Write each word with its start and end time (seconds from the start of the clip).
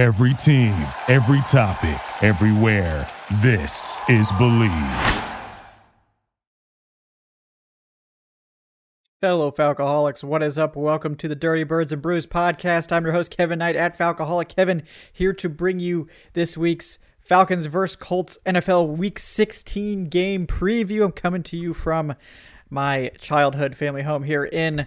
Every 0.00 0.32
team, 0.32 0.88
every 1.08 1.42
topic, 1.42 2.00
everywhere. 2.24 3.06
This 3.42 4.00
is 4.08 4.32
Bleav. 4.32 5.28
Fellow 9.20 9.50
Falcoholics, 9.50 10.24
what 10.24 10.42
is 10.42 10.56
up? 10.56 10.74
Welcome 10.74 11.16
to 11.16 11.28
the 11.28 11.34
Dirty 11.34 11.64
Birds 11.64 11.92
and 11.92 12.00
Brews 12.00 12.26
podcast. 12.26 12.92
I'm 12.92 13.04
your 13.04 13.12
host, 13.12 13.36
Kevin 13.36 13.58
Knight 13.58 13.76
at 13.76 13.92
Falcoholic 13.92 14.48
Kevin, 14.48 14.84
here 15.12 15.34
to 15.34 15.50
bring 15.50 15.80
you 15.80 16.08
this 16.32 16.56
week's 16.56 16.98
Falcons 17.20 17.66
vs. 17.66 17.94
Colts 17.96 18.38
NFL 18.46 18.96
Week 18.96 19.18
16 19.18 20.06
game 20.06 20.46
preview. 20.46 21.04
I'm 21.04 21.12
coming 21.12 21.42
to 21.42 21.58
you 21.58 21.74
from 21.74 22.14
my 22.70 23.10
childhood 23.18 23.76
family 23.76 24.00
home 24.00 24.22
here 24.22 24.46
in 24.46 24.86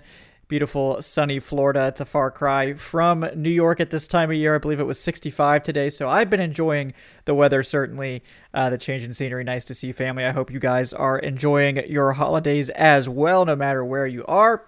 beautiful 0.53 1.01
sunny 1.01 1.39
Florida. 1.39 1.87
It's 1.87 1.99
a 1.99 2.05
far 2.05 2.29
cry 2.29 2.75
from 2.75 3.27
New 3.33 3.49
York 3.49 3.79
at 3.79 3.89
this 3.89 4.07
time 4.07 4.29
of 4.29 4.37
year. 4.37 4.53
I 4.53 4.59
believe 4.59 4.79
it 4.79 4.83
was 4.83 4.99
65 4.99 5.63
today, 5.63 5.89
so 5.89 6.07
I've 6.07 6.29
been 6.29 6.39
enjoying 6.39 6.93
the 7.25 7.33
weather. 7.33 7.63
Certainly, 7.63 8.21
uh, 8.53 8.69
the 8.69 8.77
change 8.77 9.03
in 9.03 9.13
scenery. 9.13 9.43
Nice 9.43 9.65
to 9.65 9.73
see 9.73 9.91
family. 9.93 10.23
I 10.25 10.29
hope 10.29 10.51
you 10.51 10.59
guys 10.59 10.93
are 10.93 11.17
enjoying 11.17 11.77
your 11.89 12.13
holidays 12.13 12.69
as 12.69 13.09
well, 13.09 13.45
no 13.45 13.55
matter 13.55 13.83
where 13.83 14.05
you 14.05 14.23
are. 14.27 14.67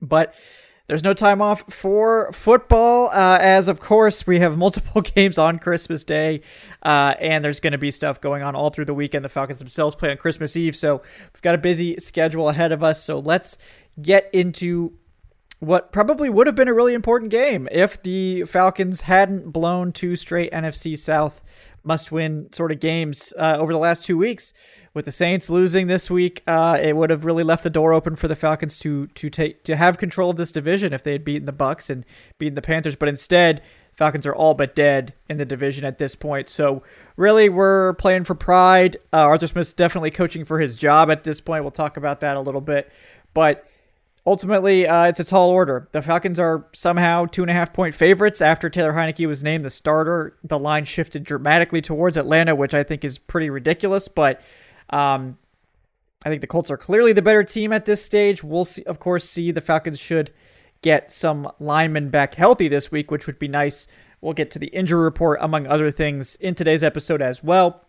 But 0.00 0.34
there's 0.88 1.04
no 1.04 1.12
time 1.12 1.42
off 1.42 1.62
for 1.72 2.32
football, 2.32 3.08
uh, 3.08 3.38
as 3.40 3.68
of 3.68 3.78
course 3.78 4.26
we 4.26 4.40
have 4.40 4.56
multiple 4.56 5.00
games 5.14 5.36
on 5.38 5.58
Christmas 5.58 6.02
Day, 6.02 6.40
uh, 6.82 7.14
and 7.20 7.44
there's 7.44 7.60
going 7.60 7.72
to 7.72 7.78
be 7.78 7.90
stuff 7.90 8.20
going 8.20 8.42
on 8.42 8.56
all 8.56 8.70
through 8.70 8.86
the 8.86 8.94
weekend. 8.94 9.24
The 9.24 9.28
Falcons 9.28 9.58
themselves 9.58 9.94
play 9.94 10.10
on 10.10 10.16
Christmas 10.16 10.56
Eve, 10.56 10.74
so 10.74 11.02
we've 11.32 11.42
got 11.42 11.54
a 11.54 11.58
busy 11.58 11.96
schedule 11.98 12.48
ahead 12.48 12.72
of 12.72 12.82
us. 12.82 13.04
So 13.04 13.18
let's 13.18 13.58
get 14.00 14.30
into 14.32 14.94
what 15.60 15.92
probably 15.92 16.30
would 16.30 16.46
have 16.46 16.56
been 16.56 16.68
a 16.68 16.74
really 16.74 16.94
important 16.94 17.30
game 17.30 17.68
if 17.70 18.02
the 18.02 18.44
Falcons 18.44 19.02
hadn't 19.02 19.50
blown 19.50 19.92
two 19.92 20.16
straight 20.16 20.50
NFC 20.52 20.96
South 20.96 21.42
must 21.88 22.12
win 22.12 22.52
sort 22.52 22.70
of 22.70 22.78
games 22.78 23.32
uh, 23.38 23.56
over 23.58 23.72
the 23.72 23.78
last 23.78 24.04
two 24.04 24.18
weeks. 24.18 24.52
With 24.92 25.06
the 25.06 25.12
Saints 25.12 25.48
losing 25.48 25.86
this 25.86 26.10
week, 26.10 26.42
uh, 26.46 26.78
it 26.80 26.94
would 26.94 27.08
have 27.08 27.24
really 27.24 27.42
left 27.42 27.64
the 27.64 27.70
door 27.70 27.94
open 27.94 28.14
for 28.14 28.28
the 28.28 28.36
Falcons 28.36 28.78
to 28.80 29.06
to 29.08 29.30
take 29.30 29.64
to 29.64 29.74
have 29.74 29.96
control 29.96 30.30
of 30.30 30.36
this 30.36 30.52
division 30.52 30.92
if 30.92 31.02
they 31.02 31.12
had 31.12 31.24
beaten 31.24 31.46
the 31.46 31.52
Bucs 31.52 31.88
and 31.88 32.04
beaten 32.38 32.54
the 32.54 32.62
Panthers. 32.62 32.94
But 32.94 33.08
instead, 33.08 33.62
Falcons 33.94 34.26
are 34.26 34.34
all 34.34 34.54
but 34.54 34.74
dead 34.74 35.14
in 35.30 35.38
the 35.38 35.46
division 35.46 35.84
at 35.84 35.98
this 35.98 36.14
point. 36.14 36.50
So 36.50 36.82
really, 37.16 37.48
we're 37.48 37.94
playing 37.94 38.24
for 38.24 38.34
pride. 38.34 38.96
Uh, 39.12 39.22
Arthur 39.22 39.46
Smith's 39.46 39.72
definitely 39.72 40.10
coaching 40.10 40.44
for 40.44 40.60
his 40.60 40.76
job 40.76 41.10
at 41.10 41.24
this 41.24 41.40
point. 41.40 41.64
We'll 41.64 41.70
talk 41.70 41.96
about 41.96 42.20
that 42.20 42.36
a 42.36 42.40
little 42.40 42.60
bit, 42.60 42.92
but 43.34 43.66
ultimately, 44.28 44.86
uh, 44.86 45.06
it's 45.06 45.20
a 45.20 45.24
tall 45.24 45.50
order. 45.50 45.88
The 45.92 46.02
Falcons 46.02 46.38
are 46.38 46.66
somehow 46.72 47.26
two 47.26 47.42
and 47.42 47.50
a 47.50 47.54
half 47.54 47.72
point 47.72 47.94
favorites 47.94 48.42
after 48.42 48.68
Taylor 48.68 48.92
Heinicke 48.92 49.26
was 49.26 49.42
named 49.42 49.64
the 49.64 49.70
starter. 49.70 50.36
The 50.44 50.58
line 50.58 50.84
shifted 50.84 51.24
dramatically 51.24 51.80
towards 51.80 52.16
Atlanta, 52.16 52.54
which 52.54 52.74
I 52.74 52.82
think 52.82 53.04
is 53.04 53.18
pretty 53.18 53.50
ridiculous. 53.50 54.06
But 54.08 54.42
um, 54.90 55.38
I 56.24 56.28
think 56.28 56.42
the 56.42 56.46
Colts 56.46 56.70
are 56.70 56.76
clearly 56.76 57.12
the 57.12 57.22
better 57.22 57.42
team 57.42 57.72
at 57.72 57.86
this 57.86 58.04
stage. 58.04 58.44
We'll 58.44 58.64
see, 58.64 58.84
of 58.84 58.98
course, 58.98 59.28
see 59.28 59.50
the 59.50 59.60
Falcons 59.60 59.98
should 59.98 60.30
get 60.82 61.10
some 61.10 61.50
linemen 61.58 62.10
back 62.10 62.34
healthy 62.34 62.68
this 62.68 62.90
week, 62.92 63.10
which 63.10 63.26
would 63.26 63.38
be 63.38 63.48
nice. 63.48 63.86
We'll 64.20 64.34
get 64.34 64.50
to 64.52 64.58
the 64.58 64.66
injury 64.68 65.02
report, 65.02 65.38
among 65.40 65.66
other 65.66 65.90
things, 65.90 66.36
in 66.36 66.54
today's 66.54 66.84
episode 66.84 67.22
as 67.22 67.42
well. 67.42 67.84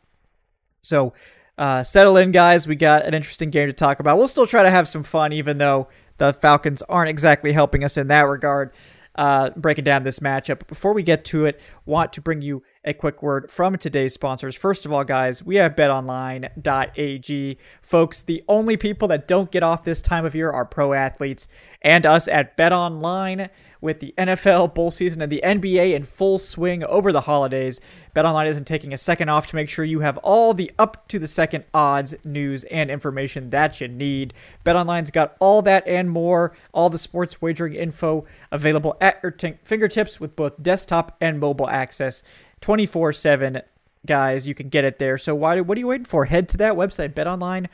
So, 0.82 1.14
uh, 1.58 1.84
settle 1.84 2.16
in, 2.18 2.32
guys. 2.32 2.68
We 2.68 2.76
got 2.76 3.06
an 3.06 3.14
interesting 3.14 3.50
game 3.50 3.68
to 3.68 3.74
talk 3.74 4.00
about. 4.00 4.18
We'll 4.18 4.30
still 4.30 4.48
try 4.48 4.64
to 4.64 4.70
have 4.70 4.88
some 4.88 5.04
fun, 5.04 5.34
even 5.34 5.58
though 5.58 5.90
the 6.20 6.34
Falcons 6.34 6.82
aren't 6.84 7.10
exactly 7.10 7.52
helping 7.54 7.84
us 7.84 7.98
in 7.98 8.08
that 8.08 8.22
regard. 8.22 8.72
Uh, 9.16 9.50
breaking 9.50 9.84
down 9.84 10.04
this 10.04 10.20
matchup. 10.20 10.60
But 10.60 10.68
before 10.68 10.94
we 10.94 11.04
get 11.04 11.26
to 11.26 11.44
it, 11.44 11.60
want 11.86 12.14
to 12.14 12.22
bring 12.22 12.42
you 12.42 12.64
a 12.86 12.94
quick 12.94 13.22
word 13.22 13.52
from 13.52 13.76
today's 13.78 14.14
sponsors. 14.14 14.56
First 14.56 14.86
of 14.86 14.94
all, 14.94 15.04
guys, 15.04 15.44
we 15.44 15.58
have 15.58 15.76
betonline.ag. 15.76 17.58
Folks, 17.82 18.22
the 18.24 18.44
only 18.48 18.78
people 18.78 19.10
that 19.10 19.28
don't 19.28 19.52
get 19.52 19.62
off 19.62 19.84
this 19.84 20.02
time 20.02 20.26
of 20.26 20.36
year 20.36 20.50
are 20.52 20.64
pro 20.64 20.94
athletes 20.94 21.50
and 21.82 22.06
us 22.06 22.30
at 22.30 22.56
betonline 22.56 23.50
with 23.82 24.00
the 24.00 24.14
NFL 24.18 24.74
bowl 24.74 24.92
season 24.92 25.22
and 25.22 25.32
the 25.32 25.42
NBA 25.44 25.94
in 25.94 26.04
full 26.04 26.38
swing 26.38 26.84
over 26.86 27.12
the 27.12 27.22
holidays. 27.22 27.80
BetOnline 28.16 28.48
isn't 28.48 28.66
taking 28.66 28.94
a 28.94 28.98
second 28.98 29.30
off 29.30 29.48
to 29.48 29.56
make 29.56 29.70
sure 29.70 29.86
you 29.86 30.02
have 30.02 30.18
all 30.18 30.54
the 30.54 30.72
up 30.78 31.08
to 31.08 31.20
the 31.20 31.28
second 31.28 31.64
odds, 31.74 32.16
news, 32.24 32.64
and 32.66 32.92
information 32.92 33.50
that 33.52 33.80
you 33.80 33.88
need. 33.88 34.34
BetOnline's 34.66 35.12
got 35.12 35.36
all 35.40 35.62
that 35.62 35.88
and 35.88 36.10
more, 36.10 36.54
all 36.74 36.90
the 36.90 36.98
sports 36.98 37.42
wagering 37.42 37.76
info 37.76 38.26
available 38.52 38.98
at 39.00 39.20
your 39.24 39.32
t- 39.32 39.54
fingertips 39.64 40.20
with 40.20 40.36
both 40.36 40.62
desktop 40.62 41.16
and 41.22 41.40
mobile 41.40 41.70
access 41.70 42.24
24 42.62 43.14
7 43.14 43.62
guys. 44.06 44.48
You 44.48 44.56
can 44.56 44.70
get 44.70 44.86
it 44.86 45.00
there. 45.00 45.18
So 45.18 45.36
why? 45.36 45.62
What 45.62 45.78
are 45.78 45.80
you 45.80 45.88
waiting 45.88 46.06
for? 46.06 46.26
Head 46.26 46.50
to 46.50 46.58
that 46.58 46.74
website, 46.74 47.14
betonline.ag 47.14 47.70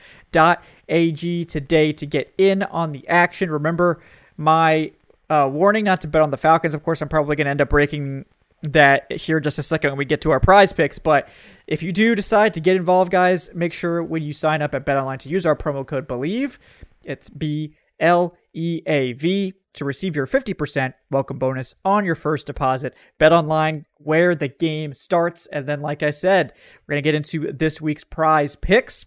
today 1.46 1.94
to 1.94 2.06
get 2.06 2.34
in 2.38 2.64
on 2.64 2.92
the 2.92 3.08
action. 3.08 3.50
Remember 3.52 4.02
my 4.38 4.92
uh, 5.30 5.50
warning 5.52 5.86
not 5.86 6.02
to 6.02 6.08
bet 6.08 6.22
on 6.22 6.32
the 6.32 6.38
Falcons. 6.38 6.74
Of 6.74 6.84
course, 6.84 7.02
I'm 7.02 7.10
probably 7.10 7.36
going 7.36 7.46
to 7.46 7.52
end 7.52 7.62
up 7.62 7.70
breaking 7.70 8.26
that 8.64 9.12
here 9.12 9.40
just 9.40 9.60
a 9.60 9.64
second 9.64 9.92
when 9.92 9.98
we 9.98 10.06
get 10.06 10.22
to 10.22 10.32
our 10.32 10.40
prize 10.40 10.74
picks. 10.74 11.00
But 11.00 11.30
if 11.68 11.84
you 11.84 11.92
do 11.92 12.16
decide 12.16 12.54
to 12.56 12.60
get 12.60 12.76
involved, 12.76 13.12
guys, 13.12 13.50
make 13.54 13.74
sure 13.74 14.04
when 14.04 14.24
you 14.24 14.34
sign 14.34 14.62
up 14.62 14.74
at 14.76 14.86
BetOnline 14.86 15.20
to 15.20 15.30
use 15.30 15.46
our 15.46 15.56
promo 15.56 15.86
code 15.86 16.08
BLEAV. 16.08 16.58
It's 17.04 17.30
B 17.30 17.76
L 18.00 18.36
E 18.54 18.82
A 18.88 19.14
V 19.14 19.54
to 19.74 19.86
receive 19.86 20.16
your 20.16 20.26
50% 20.26 20.94
welcome 21.12 21.38
bonus 21.38 21.76
on 21.84 22.06
your 22.06 22.16
first 22.16 22.48
deposit. 22.48 22.96
Bet 23.20 23.34
online 23.34 23.86
where 23.98 24.34
the 24.34 24.48
game 24.48 24.94
starts. 24.94 25.48
And 25.48 25.66
then, 25.66 25.82
like 25.82 26.02
I 26.02 26.12
said, 26.12 26.54
we're 26.88 26.94
going 26.94 27.04
to 27.04 27.08
get 27.08 27.16
into 27.16 27.52
this 27.52 27.82
week's 27.82 28.04
prize 28.04 28.56
picks. 28.56 29.06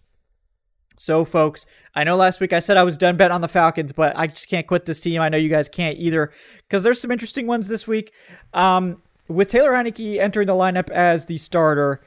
So, 0.99 1.23
folks, 1.23 1.65
I 1.95 2.03
know 2.03 2.17
last 2.17 2.41
week 2.41 2.51
I 2.51 2.59
said 2.59 2.75
I 2.75 2.83
was 2.83 2.97
done 2.97 3.15
betting 3.15 3.33
on 3.33 3.39
the 3.39 3.47
Falcons, 3.47 3.93
but 3.93 4.17
I 4.17 4.27
just 4.27 4.49
can't 4.49 4.67
quit 4.67 4.85
this 4.85 4.99
team. 4.99 5.21
I 5.21 5.29
know 5.29 5.37
you 5.37 5.47
guys 5.47 5.69
can't 5.69 5.97
either 5.97 6.29
because 6.67 6.83
there's 6.83 6.99
some 6.99 7.09
interesting 7.09 7.47
ones 7.47 7.69
this 7.69 7.87
week. 7.87 8.11
Um, 8.53 9.01
with 9.29 9.47
Taylor 9.47 9.71
Heinicke 9.71 10.19
entering 10.19 10.47
the 10.47 10.53
lineup 10.53 10.89
as 10.89 11.25
the 11.25 11.37
starter, 11.37 12.01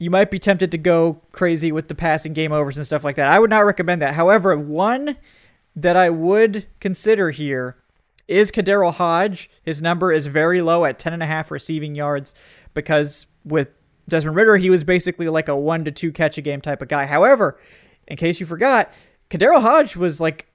you 0.00 0.10
might 0.10 0.32
be 0.32 0.40
tempted 0.40 0.72
to 0.72 0.78
go 0.78 1.20
crazy 1.30 1.70
with 1.70 1.86
the 1.86 1.94
passing 1.94 2.32
game 2.32 2.50
overs 2.50 2.76
and 2.76 2.84
stuff 2.84 3.04
like 3.04 3.14
that. 3.14 3.28
I 3.28 3.38
would 3.38 3.48
not 3.48 3.64
recommend 3.64 4.02
that. 4.02 4.14
However, 4.14 4.58
one 4.58 5.16
that 5.76 5.96
I 5.96 6.10
would 6.10 6.66
consider 6.80 7.30
here 7.30 7.76
is 8.26 8.50
KhaDarel 8.50 8.94
Hodge. 8.94 9.48
His 9.62 9.80
number 9.80 10.12
is 10.12 10.26
very 10.26 10.60
low 10.62 10.84
at 10.84 10.98
10.5 10.98 11.52
receiving 11.52 11.94
yards 11.94 12.34
because 12.74 13.28
with 13.44 13.68
Desmond 14.08 14.36
Ridder, 14.36 14.56
he 14.56 14.68
was 14.68 14.82
basically 14.82 15.28
like 15.28 15.46
a 15.46 15.54
one 15.54 15.84
to 15.84 15.92
two 15.92 16.10
catch 16.10 16.36
a 16.38 16.42
game 16.42 16.60
type 16.60 16.82
of 16.82 16.88
guy. 16.88 17.06
However, 17.06 17.56
in 18.06 18.16
case 18.16 18.40
you 18.40 18.46
forgot, 18.46 18.92
KhaDarel 19.30 19.60
Hodge 19.60 19.96
was 19.96 20.20
like 20.20 20.46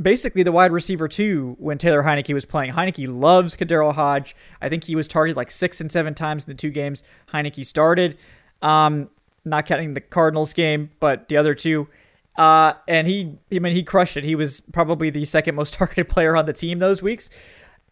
basically 0.00 0.42
the 0.42 0.52
wide 0.52 0.72
receiver 0.72 1.08
too 1.08 1.56
when 1.58 1.78
Taylor 1.78 2.02
Heinicke 2.02 2.32
was 2.34 2.44
playing. 2.44 2.72
Heinicke 2.72 3.06
loves 3.08 3.56
KhaDarel 3.56 3.94
Hodge. 3.94 4.34
I 4.60 4.68
think 4.68 4.84
he 4.84 4.96
was 4.96 5.08
targeted 5.08 5.36
like 5.36 5.50
six 5.50 5.80
and 5.80 5.90
seven 5.90 6.14
times 6.14 6.44
in 6.44 6.50
the 6.50 6.56
two 6.56 6.70
games 6.70 7.04
Heinicke 7.32 7.64
started. 7.66 8.18
Um, 8.60 9.10
not 9.44 9.66
counting 9.66 9.94
the 9.94 10.00
Cardinals 10.00 10.52
game, 10.52 10.90
but 11.00 11.28
the 11.28 11.36
other 11.36 11.54
two. 11.54 11.88
Uh, 12.36 12.74
and 12.88 13.06
he, 13.06 13.36
I 13.52 13.58
mean, 13.58 13.74
he 13.74 13.82
crushed 13.82 14.16
it. 14.16 14.24
He 14.24 14.34
was 14.34 14.60
probably 14.72 15.10
the 15.10 15.24
second 15.24 15.54
most 15.54 15.74
targeted 15.74 16.08
player 16.08 16.36
on 16.36 16.46
the 16.46 16.52
team 16.52 16.78
those 16.78 17.02
weeks. 17.02 17.28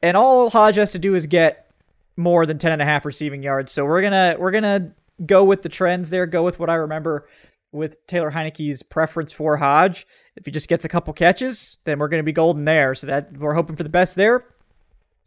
And 0.03 0.17
all 0.17 0.51
Hodge 0.51 0.77
has 0.77 0.93
to 0.93 0.99
do 0.99 1.15
is 1.15 1.27
get 1.27 1.71
more 2.17 2.47
than 2.47 2.59
10 2.59 2.73
and 2.73 2.83
a 2.83 2.85
half 2.85 3.05
receiving 3.05 3.43
yards. 3.43 3.73
So 3.73 3.85
we're 3.85 4.01
going 4.01 4.13
to, 4.13 4.37
we're 4.39 4.51
going 4.51 4.63
to 4.63 4.93
go 5.27 5.45
with 5.45 5.63
the 5.63 5.69
trends 5.69 6.11
there, 6.11 6.27
go 6.27 6.43
with 6.43 6.59
what 6.59 6.71
I 6.71 6.77
remember 6.77 7.27
with 7.73 8.05
Taylor 8.07 8.31
Heinicke's 8.31 8.83
preference 8.83 9.33
for 9.33 9.57
Hodge. 9.57 10.07
If 10.37 10.45
he 10.45 10.51
just 10.51 10.69
gets 10.69 10.85
a 10.85 10.89
couple 10.89 11.13
catches, 11.13 11.79
then 11.85 11.99
we're 11.99 12.09
going 12.09 12.21
to 12.21 12.25
be 12.25 12.33
golden 12.33 12.65
there. 12.65 12.95
So 12.95 13.07
that 13.07 13.37
we're 13.37 13.55
hoping 13.55 13.77
for 13.77 13.83
the 13.83 13.89
best 13.89 14.17
there. 14.17 14.45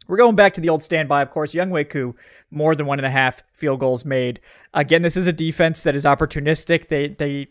We're 0.06 0.18
going 0.18 0.36
back 0.36 0.52
to 0.54 0.60
the 0.60 0.68
old 0.68 0.82
standby, 0.82 1.22
of 1.22 1.30
course. 1.30 1.54
Young 1.54 1.72
Koo, 1.84 2.14
more 2.50 2.74
than 2.74 2.86
one 2.86 2.98
and 2.98 3.06
a 3.06 3.10
half 3.10 3.42
field 3.52 3.80
goals 3.80 4.04
made. 4.04 4.40
Again, 4.74 5.02
this 5.02 5.16
is 5.16 5.26
a 5.26 5.32
defense 5.32 5.82
that 5.82 5.94
is 5.94 6.04
opportunistic. 6.04 6.88
They 6.88 7.08
they 7.08 7.48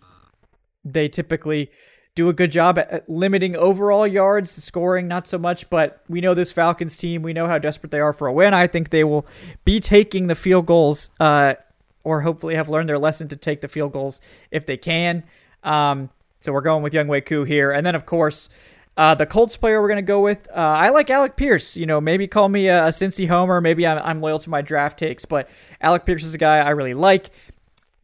they 0.86 1.08
typically 1.08 1.72
do 2.16 2.30
a 2.30 2.34
good 2.34 2.52
job 2.52 2.78
at 2.78 3.10
limiting 3.10 3.56
overall 3.56 4.06
yards, 4.06 4.52
scoring 4.52 5.08
not 5.08 5.26
so 5.26 5.40
much, 5.40 5.68
but 5.72 6.04
we 6.08 6.22
know 6.22 6.36
this 6.36 6.52
Falcons 6.52 6.96
team. 6.96 7.24
We 7.24 7.34
know 7.34 7.48
how 7.48 7.58
desperate 7.58 7.90
they 7.90 8.00
are 8.00 8.14
for 8.14 8.28
a 8.28 8.34
win. 8.34 8.54
I 8.54 8.68
think 8.68 8.92
they 8.92 9.04
will 9.04 9.26
be 9.66 9.80
taking 9.80 10.28
the 10.28 10.36
field 10.36 10.68
goals 10.68 11.10
uh, 11.20 11.56
or 12.04 12.22
hopefully 12.22 12.56
have 12.56 12.70
learned 12.70 12.90
their 12.90 13.00
lesson 13.00 13.28
to 13.30 13.36
take 13.36 13.62
the 13.62 13.68
field 13.68 13.94
goals 13.94 14.22
if 14.52 14.66
they 14.66 14.78
can. 14.78 15.24
Um, 15.64 16.10
so 16.40 16.52
we're 16.52 16.62
going 16.62 16.84
with 16.84 16.94
Younghoe 16.94 17.26
Koo 17.26 17.44
here. 17.44 17.72
And 17.72 17.86
then, 17.86 17.96
of 17.96 18.06
course, 18.06 18.50
uh, 18.96 19.16
the 19.16 19.26
Colts 19.26 19.58
player 19.58 19.82
we're 19.82 19.88
going 19.88 19.96
to 19.98 20.02
go 20.02 20.20
with, 20.20 20.48
uh, 20.50 20.54
I 20.56 20.90
like 20.90 21.10
Alec 21.10 21.36
Pierce. 21.36 21.78
You 21.78 21.86
know, 21.86 22.00
maybe 22.00 22.28
call 22.28 22.50
me 22.50 22.68
a, 22.68 22.88
a 22.88 22.90
Cincy 22.90 23.28
homer. 23.28 23.62
Maybe 23.62 23.88
I'm, 23.88 23.98
I'm, 24.00 24.20
loyal 24.20 24.40
to 24.40 24.50
my 24.50 24.62
draft 24.62 25.00
takes, 25.00 25.26
but 25.26 25.50
Alec 25.82 26.06
Pierce 26.06 26.24
is 26.24 26.36
a 26.36 26.38
guy 26.38 26.60
I 26.60 26.72
really 26.72 26.94
like. 26.94 27.32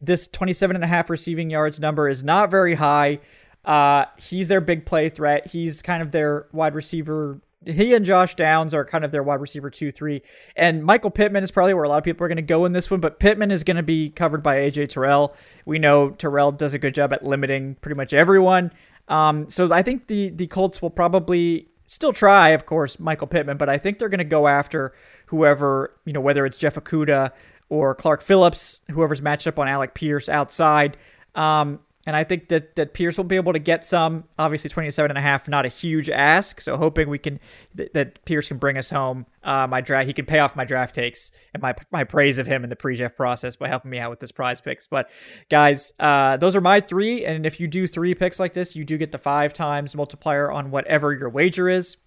This 0.00 0.26
27 0.26 0.74
and 0.74 0.84
a 0.84 0.88
half 0.88 1.10
receiving 1.10 1.50
yards 1.50 1.78
number 1.78 2.08
is 2.08 2.24
not 2.24 2.50
very 2.50 2.74
high. 2.74 3.20
Uh, 3.64 4.06
he's 4.18 4.48
their 4.48 4.62
big 4.62 4.86
play 4.86 5.10
threat. 5.10 5.48
He's 5.48 5.82
kind 5.82 6.02
of 6.02 6.10
their 6.10 6.46
wide 6.52 6.74
receiver 6.74 7.40
he 7.66 7.94
and 7.94 8.04
Josh 8.04 8.34
Downs 8.34 8.72
are 8.72 8.84
kind 8.84 9.04
of 9.04 9.12
their 9.12 9.22
wide 9.22 9.40
receiver 9.40 9.68
two, 9.70 9.92
three, 9.92 10.22
and 10.56 10.82
Michael 10.82 11.10
Pittman 11.10 11.42
is 11.42 11.50
probably 11.50 11.74
where 11.74 11.84
a 11.84 11.88
lot 11.88 11.98
of 11.98 12.04
people 12.04 12.24
are 12.24 12.28
going 12.28 12.36
to 12.36 12.42
go 12.42 12.64
in 12.64 12.72
this 12.72 12.90
one. 12.90 13.00
But 13.00 13.20
Pittman 13.20 13.50
is 13.50 13.64
going 13.64 13.76
to 13.76 13.82
be 13.82 14.10
covered 14.10 14.42
by 14.42 14.56
AJ 14.56 14.90
Terrell. 14.90 15.36
We 15.66 15.78
know 15.78 16.10
Terrell 16.10 16.52
does 16.52 16.72
a 16.72 16.78
good 16.78 16.94
job 16.94 17.12
at 17.12 17.24
limiting 17.24 17.74
pretty 17.76 17.96
much 17.96 18.14
everyone. 18.14 18.72
Um, 19.08 19.48
so 19.50 19.72
I 19.72 19.82
think 19.82 20.06
the 20.06 20.30
the 20.30 20.46
Colts 20.46 20.80
will 20.80 20.90
probably 20.90 21.68
still 21.86 22.12
try, 22.12 22.50
of 22.50 22.64
course, 22.66 22.98
Michael 22.98 23.26
Pittman, 23.26 23.56
but 23.56 23.68
I 23.68 23.76
think 23.76 23.98
they're 23.98 24.08
going 24.08 24.18
to 24.18 24.24
go 24.24 24.46
after 24.46 24.94
whoever 25.26 25.94
you 26.04 26.12
know, 26.12 26.20
whether 26.20 26.46
it's 26.46 26.56
Jeff 26.56 26.76
Okudah 26.76 27.32
or 27.68 27.94
Clark 27.94 28.22
Phillips, 28.22 28.80
whoever's 28.90 29.20
matched 29.20 29.46
up 29.46 29.58
on 29.58 29.68
Alec 29.68 29.94
Pierce 29.94 30.28
outside. 30.28 30.96
Um, 31.34 31.80
and 32.06 32.16
I 32.16 32.24
think 32.24 32.48
that, 32.48 32.76
that 32.76 32.94
Pierce 32.94 33.18
will 33.18 33.24
be 33.24 33.36
able 33.36 33.52
to 33.52 33.58
get 33.58 33.84
some. 33.84 34.24
Obviously, 34.38 34.70
27 34.70 35.10
and 35.10 35.18
a 35.18 35.20
half, 35.20 35.46
not 35.48 35.66
a 35.66 35.68
huge 35.68 36.08
ask. 36.08 36.60
So 36.62 36.78
hoping 36.78 37.10
we 37.10 37.18
can 37.18 37.38
th- 37.76 37.92
that 37.92 38.24
Pierce 38.24 38.48
can 38.48 38.56
bring 38.56 38.78
us 38.78 38.88
home. 38.88 39.26
Uh, 39.42 39.66
my 39.66 39.82
draft, 39.82 40.06
he 40.06 40.14
can 40.14 40.24
pay 40.24 40.38
off 40.38 40.56
my 40.56 40.64
draft 40.64 40.94
takes 40.94 41.30
and 41.52 41.62
my 41.62 41.74
my 41.90 42.04
praise 42.04 42.38
of 42.38 42.46
him 42.46 42.64
in 42.64 42.70
the 42.70 42.76
pre-draft 42.76 43.16
process 43.16 43.56
by 43.56 43.68
helping 43.68 43.90
me 43.90 43.98
out 43.98 44.08
with 44.08 44.20
this 44.20 44.32
prize 44.32 44.62
picks. 44.62 44.86
But 44.86 45.10
guys, 45.50 45.92
uh, 46.00 46.38
those 46.38 46.56
are 46.56 46.62
my 46.62 46.80
three. 46.80 47.26
And 47.26 47.44
if 47.44 47.60
you 47.60 47.68
do 47.68 47.86
three 47.86 48.14
picks 48.14 48.40
like 48.40 48.54
this, 48.54 48.74
you 48.74 48.84
do 48.84 48.96
get 48.96 49.12
the 49.12 49.18
five 49.18 49.52
times 49.52 49.94
multiplier 49.94 50.50
on 50.50 50.70
whatever 50.70 51.12
your 51.12 51.28
wager 51.28 51.68
is. 51.68 51.98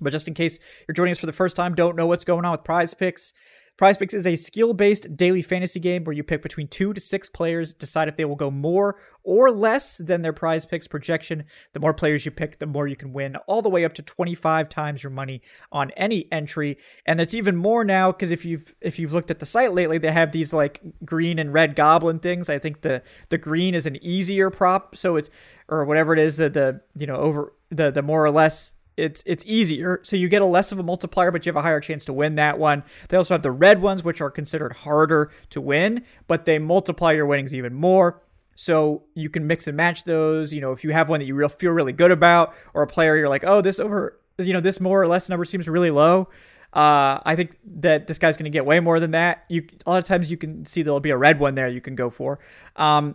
But 0.00 0.10
just 0.10 0.28
in 0.28 0.34
case 0.34 0.60
you're 0.86 0.94
joining 0.94 1.12
us 1.12 1.18
for 1.18 1.26
the 1.26 1.32
first 1.32 1.56
time, 1.56 1.74
don't 1.74 1.96
know 1.96 2.06
what's 2.06 2.24
going 2.24 2.44
on 2.44 2.52
with 2.52 2.62
prize 2.62 2.94
picks, 2.94 3.32
Prize 3.78 3.96
Picks 3.96 4.12
is 4.12 4.26
a 4.26 4.34
skill 4.34 4.74
based 4.74 5.16
daily 5.16 5.40
fantasy 5.40 5.78
game 5.78 6.02
where 6.02 6.12
you 6.12 6.24
pick 6.24 6.42
between 6.42 6.66
two 6.66 6.92
to 6.92 7.00
six 7.00 7.28
players, 7.28 7.72
decide 7.72 8.08
if 8.08 8.16
they 8.16 8.24
will 8.24 8.34
go 8.34 8.50
more 8.50 8.96
or 9.22 9.52
less 9.52 9.98
than 9.98 10.20
their 10.20 10.32
prize 10.32 10.66
picks 10.66 10.88
projection. 10.88 11.44
The 11.74 11.80
more 11.80 11.94
players 11.94 12.24
you 12.24 12.32
pick, 12.32 12.58
the 12.58 12.66
more 12.66 12.88
you 12.88 12.96
can 12.96 13.12
win, 13.12 13.36
all 13.46 13.62
the 13.62 13.68
way 13.68 13.84
up 13.84 13.94
to 13.94 14.02
25 14.02 14.68
times 14.68 15.04
your 15.04 15.10
money 15.10 15.42
on 15.70 15.92
any 15.92 16.26
entry. 16.32 16.76
And 17.06 17.20
it's 17.20 17.34
even 17.34 17.54
more 17.54 17.84
now 17.84 18.10
because 18.10 18.32
if 18.32 18.44
you've 18.44 18.74
if 18.80 18.98
you've 18.98 19.12
looked 19.12 19.30
at 19.30 19.38
the 19.38 19.46
site 19.46 19.72
lately, 19.72 19.98
they 19.98 20.10
have 20.10 20.32
these 20.32 20.52
like 20.52 20.80
green 21.04 21.38
and 21.38 21.52
red 21.52 21.76
goblin 21.76 22.18
things. 22.18 22.50
I 22.50 22.58
think 22.58 22.80
the 22.80 23.00
the 23.28 23.38
green 23.38 23.76
is 23.76 23.86
an 23.86 23.96
easier 24.02 24.50
prop, 24.50 24.96
so 24.96 25.14
it's 25.14 25.30
or 25.68 25.84
whatever 25.84 26.12
it 26.12 26.18
is 26.18 26.36
that 26.38 26.52
the 26.52 26.80
you 26.96 27.06
know 27.06 27.16
over 27.16 27.52
the 27.70 27.92
the 27.92 28.02
more 28.02 28.24
or 28.24 28.32
less 28.32 28.72
it's 28.98 29.22
it's 29.24 29.44
easier. 29.46 30.00
So 30.02 30.16
you 30.16 30.28
get 30.28 30.42
a 30.42 30.46
less 30.46 30.72
of 30.72 30.78
a 30.78 30.82
multiplier, 30.82 31.30
but 31.30 31.46
you 31.46 31.50
have 31.50 31.56
a 31.56 31.62
higher 31.62 31.80
chance 31.80 32.04
to 32.06 32.12
win 32.12 32.34
that 32.34 32.58
one. 32.58 32.82
They 33.08 33.16
also 33.16 33.32
have 33.34 33.42
the 33.42 33.52
red 33.52 33.80
ones, 33.80 34.02
which 34.02 34.20
are 34.20 34.30
considered 34.30 34.72
harder 34.72 35.30
to 35.50 35.60
win, 35.60 36.04
but 36.26 36.44
they 36.44 36.58
multiply 36.58 37.12
your 37.12 37.26
winnings 37.26 37.54
even 37.54 37.74
more. 37.74 38.22
So 38.56 39.04
you 39.14 39.30
can 39.30 39.46
mix 39.46 39.68
and 39.68 39.76
match 39.76 40.02
those. 40.02 40.52
You 40.52 40.60
know, 40.60 40.72
if 40.72 40.82
you 40.82 40.90
have 40.90 41.08
one 41.08 41.20
that 41.20 41.26
you 41.26 41.36
real 41.36 41.48
feel 41.48 41.70
really 41.70 41.92
good 41.92 42.10
about, 42.10 42.54
or 42.74 42.82
a 42.82 42.88
player 42.88 43.16
you're 43.16 43.28
like, 43.28 43.44
oh, 43.44 43.60
this 43.60 43.78
over, 43.78 44.20
you 44.36 44.52
know, 44.52 44.60
this 44.60 44.80
more 44.80 45.00
or 45.00 45.06
less 45.06 45.28
number 45.28 45.44
seems 45.44 45.68
really 45.68 45.92
low. 45.92 46.28
Uh, 46.72 47.18
I 47.24 47.34
think 47.36 47.56
that 47.80 48.08
this 48.08 48.18
guy's 48.18 48.36
going 48.36 48.44
to 48.44 48.50
get 48.50 48.66
way 48.66 48.80
more 48.80 49.00
than 49.00 49.12
that. 49.12 49.44
You 49.48 49.66
a 49.86 49.90
lot 49.90 49.98
of 49.98 50.04
times 50.04 50.30
you 50.30 50.36
can 50.36 50.64
see 50.64 50.82
there'll 50.82 51.00
be 51.00 51.10
a 51.10 51.16
red 51.16 51.38
one 51.38 51.54
there 51.54 51.68
you 51.68 51.80
can 51.80 51.94
go 51.94 52.10
for. 52.10 52.40
Um, 52.76 53.14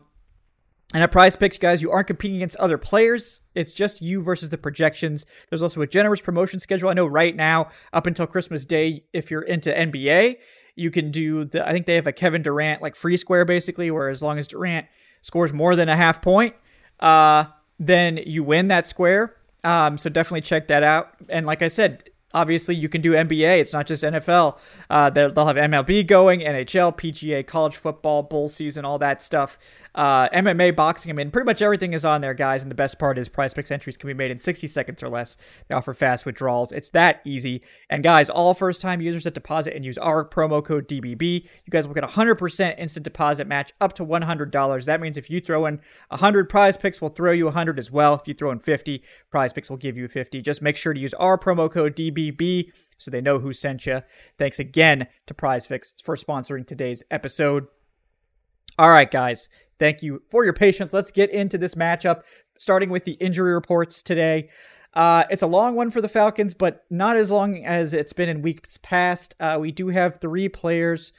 and 0.94 1.01
at 1.01 1.12
prize 1.12 1.36
picks, 1.36 1.57
guys, 1.57 1.81
you 1.81 1.92
aren't 1.92 2.07
competing 2.07 2.38
against 2.38 2.56
other 2.57 2.78
players. 2.78 3.42
It's 3.56 3.74
just 3.74 4.01
you 4.01 4.22
versus 4.22 4.50
the 4.50 4.57
projections. 4.57 5.25
There's 5.50 5.63
also 5.63 5.81
a 5.81 5.88
generous 5.88 6.22
promotion 6.22 6.60
schedule. 6.60 6.90
I 6.90 6.94
know 6.94 7.07
right 7.07 7.36
now, 7.36 7.69
up 7.92 8.06
until 8.06 8.28
Christmas 8.28 8.63
Day, 8.63 9.04
if 9.12 9.31
you're 9.31 9.42
into 9.42 9.72
NBA, 9.72 10.38
you 10.75 10.92
can 10.92 11.12
do 11.12 11.45
the, 11.45 11.68
I 11.68 11.72
think 11.72 11.88
they 11.88 11.95
have 11.95 12.07
a 12.07 12.12
Kevin 12.12 12.44
Durant 12.44 12.81
like 12.81 12.95
free 12.95 13.18
square 13.18 13.44
basically, 13.44 13.90
where 13.90 14.10
as 14.10 14.22
long 14.22 14.38
as 14.38 14.48
Durant 14.48 14.86
scores 15.22 15.51
more 15.51 15.75
than 15.75 15.90
a 15.90 15.95
half 15.95 16.22
point, 16.22 16.56
uh, 17.00 17.45
then 17.80 18.18
you 18.18 18.44
win 18.44 18.68
that 18.68 18.86
square. 18.86 19.36
Um, 19.63 19.98
so 19.98 20.10
definitely 20.10 20.42
check 20.42 20.68
that 20.68 20.84
out. 20.84 21.13
And 21.30 21.45
like 21.45 21.62
I 21.62 21.69
said, 21.69 22.04
obviously 22.34 22.75
you 22.75 22.90
can 22.90 23.01
do 23.01 23.13
NBA. 23.13 23.60
It's 23.60 23.74
not 23.74 23.88
just 23.88 24.04
NFL. 24.04 24.60
Uh, 24.90 25.10
they'll 25.10 25.45
have 25.45 25.56
MLB 25.56 26.06
going, 26.06 26.42
NHL, 26.42 26.98
PGA, 26.98 27.45
college 27.45 27.78
football, 27.78 28.24
bowl 28.24 28.50
season, 28.50 28.86
all 28.86 29.00
that 29.00 29.22
stuff 29.22 29.57
uh, 29.95 30.30
MMA, 30.30 30.75
boxing. 30.75 31.12
I 31.12 31.13
mean, 31.13 31.31
pretty 31.31 31.45
much 31.45 31.62
everything 31.62 31.94
is 31.94 32.06
on 32.06 32.22
there, 32.22 32.34
guys. 32.34 32.63
And 32.63 32.72
the 32.72 32.75
best 32.75 32.98
part 32.98 33.18
is 33.18 33.30
prize 33.30 33.54
picks 33.54 33.72
entries 33.72 33.98
can 33.98 34.07
be 34.07 34.13
made 34.13 34.31
in 34.31 34.40
60 34.40 34.68
seconds 34.68 35.04
or 35.04 35.10
less. 35.10 35.38
They 35.68 35.75
offer 35.75 35.94
fast 35.94 36.25
withdrawals. 36.25 36.72
It's 36.72 36.90
that 36.92 37.22
easy. 37.25 37.62
And 37.90 38.04
guys, 38.04 38.30
all 38.30 38.54
first 38.54 38.81
time 38.81 39.01
users 39.01 39.24
that 39.25 39.34
deposit 39.34 39.75
and 39.75 39.86
use 39.86 39.98
our 39.98 40.28
promo 40.28 40.63
code 40.63 40.88
DBB, 40.88 41.44
you 41.44 41.72
guys 41.72 41.88
will 41.88 41.94
get 41.94 42.04
100% 42.04 42.80
instant 42.80 43.04
deposit 43.04 43.48
match 43.48 43.72
up 43.80 43.94
to 43.94 44.06
$100. 44.06 44.86
That 44.86 45.01
means 45.01 45.18
if 45.18 45.30
you 45.30 45.40
throw 45.40 45.66
in 45.66 45.80
100 46.10 46.50
prize 46.50 46.78
picks, 46.78 47.01
we'll 47.01 47.12
throw 47.12 47.31
you 47.31 47.45
100 47.45 47.78
as 47.78 47.92
well. 47.92 48.16
If 48.16 48.28
you 48.28 48.34
throw 48.34 48.51
in 48.51 48.60
50, 48.60 49.04
prize 49.30 49.54
picks 49.54 49.69
will 49.69 49.78
give 49.78 49.98
you 49.98 50.07
50. 50.07 50.42
Just 50.42 50.62
make 50.62 50.78
sure 50.78 50.94
to 50.94 51.00
use 51.00 51.13
our 51.16 51.38
promo 51.38 51.72
code 51.72 51.95
DBB 51.95 52.72
so 52.98 53.12
they 53.12 53.22
know 53.22 53.40
who 53.40 53.54
sent 53.54 53.86
you. 53.86 54.01
Thanks 54.38 54.60
again 54.60 55.07
to 55.28 55.34
Prize 55.34 55.68
Picks 55.68 55.94
for 56.01 56.16
sponsoring 56.16 56.66
today's 56.66 57.04
episode. 57.12 57.68
All 58.80 58.90
right, 58.90 59.10
guys. 59.10 59.50
Thank 59.83 60.01
you 60.01 60.21
for 60.30 60.45
your 60.45 60.53
patience. 60.53 60.94
Let's 60.94 61.12
get 61.12 61.30
into 61.30 61.57
this 61.57 61.75
matchup, 61.75 62.21
starting 62.57 62.89
with 62.89 63.03
the 63.03 63.15
injury 63.15 63.51
reports 63.51 64.01
today. 64.01 64.47
Uh, 64.94 65.25
it's 65.30 65.41
a 65.41 65.47
long 65.47 65.75
one 65.75 65.91
for 65.91 66.00
the 66.00 66.07
Falcons, 66.07 66.53
but 66.53 66.85
not 66.89 67.18
as 67.18 67.30
long 67.30 67.65
as 67.65 67.94
it's 67.94 68.13
been 68.13 68.30
in 68.30 68.41
weeks 68.41 68.77
past. 68.77 69.35
Uh, 69.41 69.57
we 69.59 69.74
do 69.74 69.89
have 69.89 70.21
three 70.21 70.47
players 70.47 71.12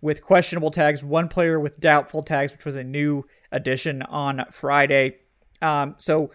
with 0.00 0.20
questionable 0.20 0.72
tags, 0.72 1.04
one 1.04 1.28
player 1.28 1.60
with 1.60 1.78
doubtful 1.78 2.24
tags, 2.24 2.50
which 2.50 2.64
was 2.64 2.74
a 2.74 2.82
new 2.82 3.22
addition 3.52 4.02
on 4.02 4.44
Friday. 4.50 5.18
Um, 5.62 5.94
so 5.98 6.32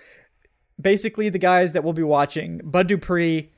basically, 0.80 1.28
the 1.28 1.38
guys 1.38 1.74
that 1.74 1.84
we'll 1.84 1.92
be 1.92 2.02
watching, 2.02 2.62
Bud 2.64 2.88
Dupree, 2.88 3.52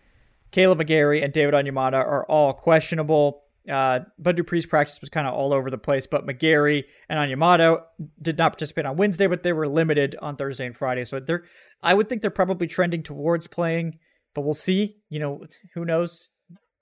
Kaleb 0.52 0.82
McGary, 0.82 1.24
and 1.24 1.32
David 1.32 1.54
Onyemata 1.54 1.94
are 1.94 2.26
all 2.26 2.54
questionable. 2.54 3.44
Uh, 3.70 4.02
Bud 4.20 4.38
Dupree's 4.38 4.66
practice 4.66 5.02
was 5.02 5.10
kind 5.10 5.28
of 5.28 5.34
all 5.34 5.54
over 5.54 5.72
the 5.72 5.78
place, 5.78 6.06
but 6.06 6.26
McGary 6.26 6.84
and 7.10 7.20
Onyemata 7.20 7.82
did 8.22 8.38
not 8.38 8.54
participate 8.54 8.86
on 8.86 8.98
Wednesday, 8.98 9.28
but 9.28 9.44
they 9.44 9.54
were 9.54 9.68
limited 9.68 10.16
on 10.22 10.36
Thursday 10.36 10.66
and 10.66 10.76
Friday. 10.76 11.04
So 11.06 11.20
they're, 11.20 11.44
I 11.82 11.94
would 11.94 12.08
think 12.08 12.22
they're 12.22 12.32
probably 12.32 12.68
trending 12.68 13.02
towards 13.02 13.48
playing, 13.48 14.00
but 14.34 14.42
we'll 14.42 14.54
see. 14.54 14.98
You 15.10 15.20
know, 15.20 15.44
who 15.74 15.86
knows? 15.86 16.32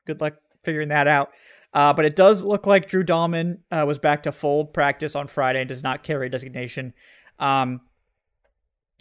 Good 0.05 0.19
luck 0.19 0.33
figuring 0.63 0.89
that 0.89 1.07
out. 1.07 1.31
Uh, 1.73 1.93
but 1.93 2.05
it 2.05 2.15
does 2.15 2.43
look 2.43 2.67
like 2.67 2.87
Drew 2.87 3.03
Dalman 3.03 3.59
uh, 3.71 3.83
was 3.87 3.97
back 3.97 4.23
to 4.23 4.31
full 4.31 4.65
practice 4.65 5.15
on 5.15 5.27
Friday 5.27 5.59
and 5.59 5.69
does 5.69 5.83
not 5.83 6.03
carry 6.03 6.29
designation. 6.29 6.93
Um, 7.39 7.81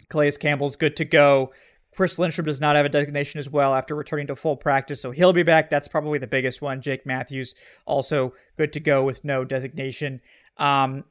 Calais 0.09 0.31
Campbell's 0.31 0.75
good 0.75 0.95
to 0.97 1.05
go. 1.05 1.53
Chris 1.95 2.17
Lindstrom 2.17 2.45
does 2.45 2.61
not 2.61 2.75
have 2.75 2.85
a 2.85 2.89
designation 2.89 3.39
as 3.39 3.49
well 3.49 3.73
after 3.73 3.95
returning 3.95 4.27
to 4.27 4.35
full 4.35 4.55
practice, 4.55 5.01
so 5.01 5.11
he'll 5.11 5.33
be 5.33 5.43
back. 5.43 5.69
That's 5.69 5.87
probably 5.87 6.19
the 6.19 6.27
biggest 6.27 6.61
one. 6.61 6.81
Jake 6.81 7.05
Matthews 7.05 7.55
also 7.85 8.33
good 8.57 8.73
to 8.73 8.79
go 8.79 9.03
with 9.03 9.23
no 9.23 9.45
designation. 9.45 10.21
Um, 10.57 11.05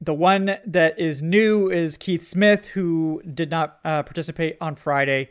the 0.00 0.14
one 0.14 0.56
that 0.66 0.98
is 0.98 1.22
new 1.22 1.70
is 1.70 1.96
Keith 1.96 2.22
Smith, 2.22 2.68
who 2.68 3.20
did 3.34 3.50
not 3.50 3.78
uh, 3.84 4.02
participate 4.02 4.56
on 4.60 4.76
Friday 4.76 5.30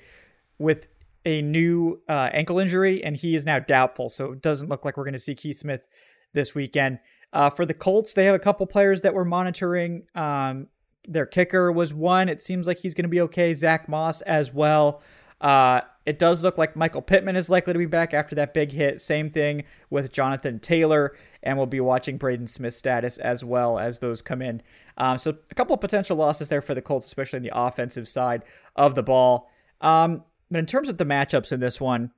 with 0.60 0.88
a 1.26 1.42
new 1.42 2.02
uh, 2.08 2.30
ankle 2.32 2.60
injury, 2.60 3.04
and 3.04 3.16
he 3.16 3.36
is 3.36 3.46
now 3.46 3.60
doubtful. 3.60 4.10
So 4.10 4.34
it 4.34 4.42
doesn't 4.42 4.70
look 4.70 4.86
like 4.86 4.98
we're 4.98 5.04
going 5.04 5.14
to 5.14 5.20
see 5.20 5.36
Keith 5.36 5.58
Smith 5.58 5.88
this 6.34 6.54
weekend. 6.54 7.00
Uh, 7.34 7.50
for 7.50 7.66
the 7.66 7.74
Colts, 7.74 8.14
they 8.14 8.26
have 8.26 8.36
a 8.36 8.40
couple 8.40 8.66
players 8.66 9.02
that 9.02 9.14
we're 9.14 9.26
monitoring. 9.26 10.04
Um, 10.16 10.68
their 11.08 11.26
kicker 11.26 11.72
was 11.72 11.94
one. 11.94 12.30
It 12.30 12.42
seems 12.42 12.68
like 12.68 12.80
he's 12.80 12.94
going 12.94 13.04
to 13.04 13.10
be 13.10 13.22
okay. 13.22 13.54
Zach 13.54 13.88
Moss 13.88 14.22
as 14.22 14.54
well. 14.54 15.02
Uh, 15.40 15.82
it 16.06 16.20
does 16.20 16.44
look 16.44 16.58
like 16.58 16.76
Michael 16.76 17.02
Pittman 17.02 17.36
is 17.36 17.50
likely 17.50 17.74
to 17.74 17.80
be 17.80 17.86
back 17.86 18.14
after 18.14 18.36
that 18.36 18.54
big 18.54 18.72
hit. 18.72 19.02
Same 19.02 19.30
thing 19.30 19.64
with 19.90 20.12
Jonathan 20.12 20.60
Taylor, 20.60 21.16
and 21.44 21.58
we'll 21.58 21.68
be 21.68 21.80
watching 21.80 22.18
Braden 22.18 22.48
Smith's 22.48 22.78
status 22.78 23.18
as 23.18 23.44
well 23.44 23.78
as 23.78 24.00
those 24.00 24.22
come 24.22 24.42
in. 24.42 24.62
Um, 24.98 25.18
so 25.18 25.38
a 25.52 25.56
couple 25.56 25.74
of 25.74 25.82
potential 25.82 26.18
losses 26.18 26.50
there 26.50 26.62
for 26.62 26.74
the 26.74 26.82
Colts, 26.82 27.06
especially 27.06 27.38
in 27.38 27.44
the 27.44 27.52
offensive 27.54 28.08
side 28.08 28.44
of 28.76 28.96
the 28.96 29.04
ball. 29.04 29.50
Um, 29.82 30.24
but 30.50 30.60
in 30.60 30.66
terms 30.66 30.90
of 30.90 30.98
the 30.98 31.06
matchups 31.06 31.52
in 31.52 31.60
this 31.60 31.80
one, 31.80 32.12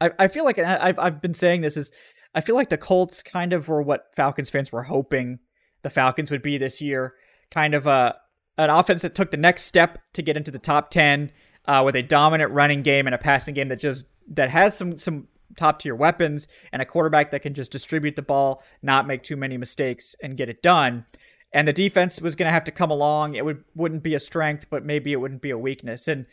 I, 0.00 0.10
I 0.18 0.28
feel 0.28 0.44
like 0.44 0.58
I've 0.58 0.98
I've 0.98 1.22
been 1.22 1.34
saying 1.34 1.60
this 1.60 1.76
is 1.76 1.92
I 2.34 2.40
feel 2.40 2.56
like 2.56 2.70
the 2.70 2.78
Colts 2.78 3.22
kind 3.22 3.52
of 3.52 3.68
were 3.68 3.82
what 3.82 4.14
Falcons 4.16 4.50
fans 4.50 4.72
were 4.72 4.82
hoping 4.82 5.38
the 5.82 5.90
Falcons 5.90 6.30
would 6.30 6.42
be 6.42 6.58
this 6.58 6.80
year 6.80 7.14
kind 7.52 7.74
of 7.74 7.86
a 7.86 8.16
an 8.58 8.70
offense 8.70 9.02
that 9.02 9.14
took 9.14 9.30
the 9.30 9.36
next 9.36 9.62
step 9.62 9.98
to 10.12 10.22
get 10.22 10.36
into 10.36 10.50
the 10.50 10.58
top 10.58 10.90
10 10.90 11.30
uh, 11.66 11.82
with 11.84 11.96
a 11.96 12.02
dominant 12.02 12.50
running 12.52 12.82
game 12.82 13.06
and 13.06 13.14
a 13.14 13.18
passing 13.18 13.54
game 13.54 13.68
that 13.68 13.80
just 13.80 14.06
that 14.28 14.50
has 14.50 14.76
some 14.76 14.98
some 14.98 15.28
top 15.56 15.78
tier 15.78 15.94
weapons 15.94 16.48
and 16.72 16.80
a 16.80 16.86
quarterback 16.86 17.30
that 17.30 17.42
can 17.42 17.52
just 17.52 17.70
distribute 17.70 18.16
the 18.16 18.22
ball, 18.22 18.62
not 18.80 19.06
make 19.06 19.22
too 19.22 19.36
many 19.36 19.58
mistakes 19.58 20.16
and 20.22 20.36
get 20.36 20.48
it 20.48 20.62
done. 20.62 21.04
And 21.52 21.68
the 21.68 21.72
defense 21.74 22.22
was 22.22 22.34
going 22.34 22.46
to 22.46 22.52
have 22.52 22.64
to 22.64 22.72
come 22.72 22.90
along. 22.90 23.34
It 23.34 23.44
would 23.44 23.64
wouldn't 23.74 24.02
be 24.02 24.14
a 24.14 24.20
strength, 24.20 24.66
but 24.70 24.84
maybe 24.84 25.12
it 25.12 25.16
wouldn't 25.16 25.42
be 25.42 25.50
a 25.50 25.58
weakness. 25.58 26.08
And 26.08 26.26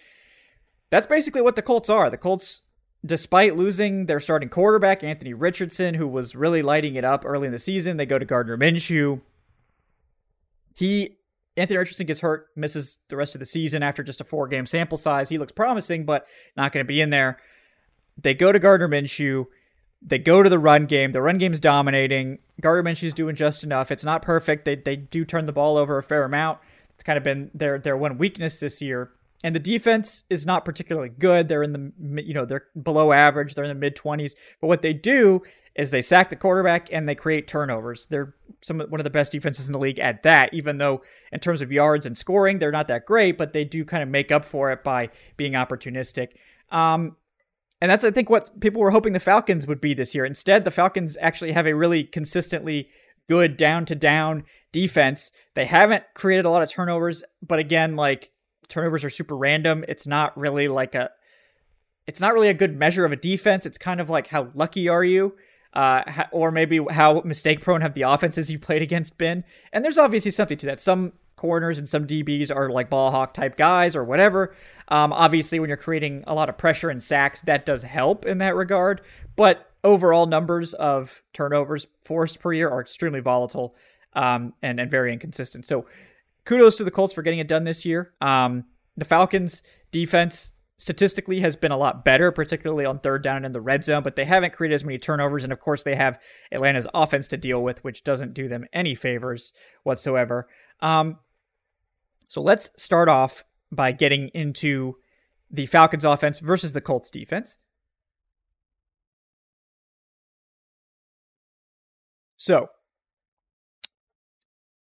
that's 0.89 1.07
basically 1.07 1.41
what 1.41 1.55
the 1.55 1.61
Colts 1.61 1.89
are. 1.89 2.09
The 2.09 2.17
Colts 2.17 2.61
despite 3.05 3.55
losing 3.55 4.07
their 4.07 4.19
starting 4.19 4.49
quarterback 4.49 5.03
Anthony 5.03 5.33
Richardson, 5.33 5.95
who 5.95 6.07
was 6.07 6.35
really 6.35 6.61
lighting 6.61 6.95
it 6.95 7.05
up 7.05 7.23
early 7.25 7.47
in 7.47 7.53
the 7.53 7.59
season, 7.59 7.97
they 7.97 8.05
go 8.05 8.19
to 8.19 8.25
Gardner 8.25 8.57
Minshew, 8.57 9.21
he 10.79 11.17
Anthony 11.57 11.77
Richardson 11.77 12.05
gets 12.05 12.21
hurt, 12.21 12.47
misses 12.55 12.99
the 13.09 13.17
rest 13.17 13.35
of 13.35 13.39
the 13.39 13.45
season 13.45 13.83
after 13.83 14.01
just 14.01 14.21
a 14.21 14.23
four 14.23 14.47
game 14.47 14.65
sample 14.65 14.97
size. 14.97 15.27
He 15.27 15.37
looks 15.37 15.51
promising, 15.51 16.05
but 16.05 16.25
not 16.55 16.71
going 16.71 16.85
to 16.85 16.87
be 16.87 17.01
in 17.01 17.09
there. 17.09 17.37
They 18.17 18.33
go 18.33 18.53
to 18.53 18.59
Gardner 18.59 18.87
Minshew. 18.87 19.47
They 20.01 20.19
go 20.19 20.41
to 20.41 20.49
the 20.49 20.57
run 20.57 20.85
game. 20.85 21.11
The 21.11 21.21
run 21.21 21.37
game's 21.37 21.59
dominating. 21.59 22.39
Gardner 22.61 22.89
Minshew's 22.89 23.13
doing 23.13 23.35
just 23.35 23.65
enough. 23.65 23.91
It's 23.91 24.05
not 24.05 24.21
perfect. 24.21 24.63
They, 24.63 24.75
they 24.75 24.95
do 24.95 25.25
turn 25.25 25.47
the 25.47 25.51
ball 25.51 25.75
over 25.75 25.97
a 25.97 26.03
fair 26.03 26.23
amount. 26.23 26.59
It's 26.93 27.03
kind 27.03 27.17
of 27.17 27.25
been 27.25 27.51
their 27.53 27.77
their 27.77 27.97
one 27.97 28.17
weakness 28.17 28.61
this 28.61 28.81
year. 28.81 29.11
And 29.43 29.53
the 29.53 29.59
defense 29.59 30.23
is 30.29 30.45
not 30.45 30.63
particularly 30.63 31.09
good. 31.09 31.49
They're 31.49 31.63
in 31.63 31.73
the 31.73 32.23
you 32.23 32.33
know 32.33 32.45
they're 32.45 32.67
below 32.81 33.11
average. 33.11 33.53
They're 33.53 33.65
in 33.65 33.69
the 33.69 33.75
mid 33.75 33.97
twenties. 33.97 34.37
But 34.61 34.67
what 34.67 34.81
they 34.81 34.93
do 34.93 35.41
is 35.79 35.91
they 35.91 36.01
sack 36.01 36.29
the 36.29 36.35
quarterback 36.35 36.89
and 36.91 37.07
they 37.07 37.15
create 37.15 37.47
turnovers. 37.47 38.05
They're 38.07 38.35
some 38.61 38.81
one 38.81 38.99
of 38.99 39.05
the 39.05 39.09
best 39.09 39.31
defenses 39.31 39.67
in 39.67 39.71
the 39.71 39.79
league 39.79 39.97
at 39.97 40.23
that. 40.23 40.53
Even 40.53 40.77
though 40.77 41.01
in 41.31 41.39
terms 41.39 41.61
of 41.61 41.71
yards 41.71 42.05
and 42.05 42.17
scoring, 42.17 42.59
they're 42.59 42.69
not 42.69 42.89
that 42.89 43.05
great, 43.05 43.37
but 43.37 43.53
they 43.53 43.63
do 43.63 43.85
kind 43.85 44.03
of 44.03 44.09
make 44.09 44.29
up 44.29 44.43
for 44.43 44.71
it 44.71 44.83
by 44.83 45.07
being 45.37 45.53
opportunistic. 45.53 46.31
Um, 46.69 47.15
and 47.79 47.89
that's 47.89 48.03
I 48.03 48.11
think 48.11 48.29
what 48.29 48.59
people 48.59 48.81
were 48.81 48.91
hoping 48.91 49.13
the 49.13 49.21
Falcons 49.21 49.67
would 49.67 49.79
be 49.79 49.93
this 49.93 50.13
year. 50.13 50.25
Instead, 50.25 50.65
the 50.65 50.71
Falcons 50.71 51.17
actually 51.21 51.53
have 51.53 51.65
a 51.65 51.73
really 51.73 52.03
consistently 52.03 52.89
good 53.29 53.55
down 53.55 53.85
to 53.85 53.95
down 53.95 54.43
defense. 54.73 55.31
They 55.53 55.65
haven't 55.65 56.03
created 56.13 56.43
a 56.43 56.49
lot 56.49 56.61
of 56.61 56.69
turnovers, 56.69 57.23
but 57.41 57.57
again, 57.57 57.95
like 57.95 58.31
turnovers 58.67 59.05
are 59.05 59.09
super 59.09 59.37
random. 59.37 59.85
It's 59.87 60.05
not 60.05 60.37
really 60.37 60.67
like 60.67 60.93
a 60.93 61.11
it's 62.05 62.19
not 62.19 62.33
really 62.33 62.49
a 62.49 62.53
good 62.53 62.75
measure 62.75 63.05
of 63.05 63.13
a 63.13 63.15
defense. 63.15 63.65
It's 63.65 63.77
kind 63.77 64.01
of 64.01 64.09
like 64.09 64.27
how 64.27 64.49
lucky 64.53 64.89
are 64.89 65.05
you? 65.05 65.35
Uh, 65.73 66.25
or 66.31 66.49
maybe 66.51 66.79
how 66.89 67.21
mistake 67.21 67.61
prone 67.61 67.81
have 67.81 67.93
the 67.93 68.01
offenses 68.01 68.49
you've 68.51 68.61
played 68.61 68.81
against 68.81 69.17
been. 69.17 69.43
And 69.71 69.85
there's 69.85 69.99
obviously 69.99 70.31
something 70.31 70.57
to 70.57 70.65
that. 70.65 70.81
Some 70.81 71.13
corners 71.35 71.77
and 71.77 71.87
some 71.87 72.05
DBs 72.05 72.53
are 72.53 72.69
like 72.69 72.89
ball 72.89 73.11
hawk 73.11 73.33
type 73.33 73.55
guys 73.55 73.95
or 73.95 74.03
whatever. 74.03 74.55
Um, 74.89 75.13
obviously, 75.13 75.59
when 75.59 75.69
you're 75.69 75.77
creating 75.77 76.23
a 76.27 76.33
lot 76.33 76.49
of 76.49 76.57
pressure 76.57 76.89
and 76.89 77.01
sacks, 77.01 77.41
that 77.41 77.65
does 77.65 77.83
help 77.83 78.25
in 78.25 78.39
that 78.39 78.55
regard. 78.55 79.01
But 79.35 79.71
overall 79.83 80.25
numbers 80.25 80.73
of 80.73 81.23
turnovers 81.33 81.87
forced 82.03 82.39
per 82.39 82.51
year 82.51 82.69
are 82.69 82.81
extremely 82.81 83.21
volatile 83.21 83.75
um, 84.13 84.53
and, 84.61 84.79
and 84.79 84.91
very 84.91 85.13
inconsistent. 85.13 85.65
So 85.65 85.85
kudos 86.45 86.77
to 86.77 86.83
the 86.83 86.91
Colts 86.91 87.13
for 87.13 87.21
getting 87.21 87.39
it 87.39 87.47
done 87.47 87.63
this 87.63 87.85
year. 87.85 88.13
Um, 88.19 88.65
the 88.97 89.05
Falcons 89.05 89.63
defense 89.91 90.53
statistically 90.79 91.41
has 91.41 91.57
been 91.57 91.73
a 91.73 91.77
lot 91.77 92.05
better, 92.05 92.31
particularly 92.31 92.85
on 92.85 92.99
third 92.99 93.21
down 93.21 93.37
and 93.37 93.47
in 93.47 93.51
the 93.51 93.61
red 93.61 93.83
zone, 93.83 94.01
but 94.01 94.15
they 94.15 94.23
haven't 94.23 94.53
created 94.53 94.75
as 94.75 94.83
many 94.83 94.97
turnovers. 94.97 95.43
And 95.43 95.51
of 95.51 95.59
course, 95.59 95.83
they 95.83 95.95
have 95.95 96.17
Atlanta's 96.53 96.87
offense 96.93 97.27
to 97.27 97.37
deal 97.37 97.61
with, 97.61 97.83
which 97.83 98.05
doesn't 98.05 98.33
do 98.33 98.47
them 98.47 98.65
any 98.71 98.95
favors 98.95 99.51
whatsoever. 99.83 100.47
Um, 100.79 101.17
so 102.27 102.41
let's 102.41 102.71
start 102.77 103.09
off 103.09 103.43
by 103.69 103.91
getting 103.91 104.29
into 104.29 104.95
the 105.51 105.65
Falcons 105.65 106.05
offense 106.05 106.39
versus 106.39 106.71
the 106.71 106.81
Colts 106.81 107.11
defense. 107.11 107.57
So, 112.37 112.69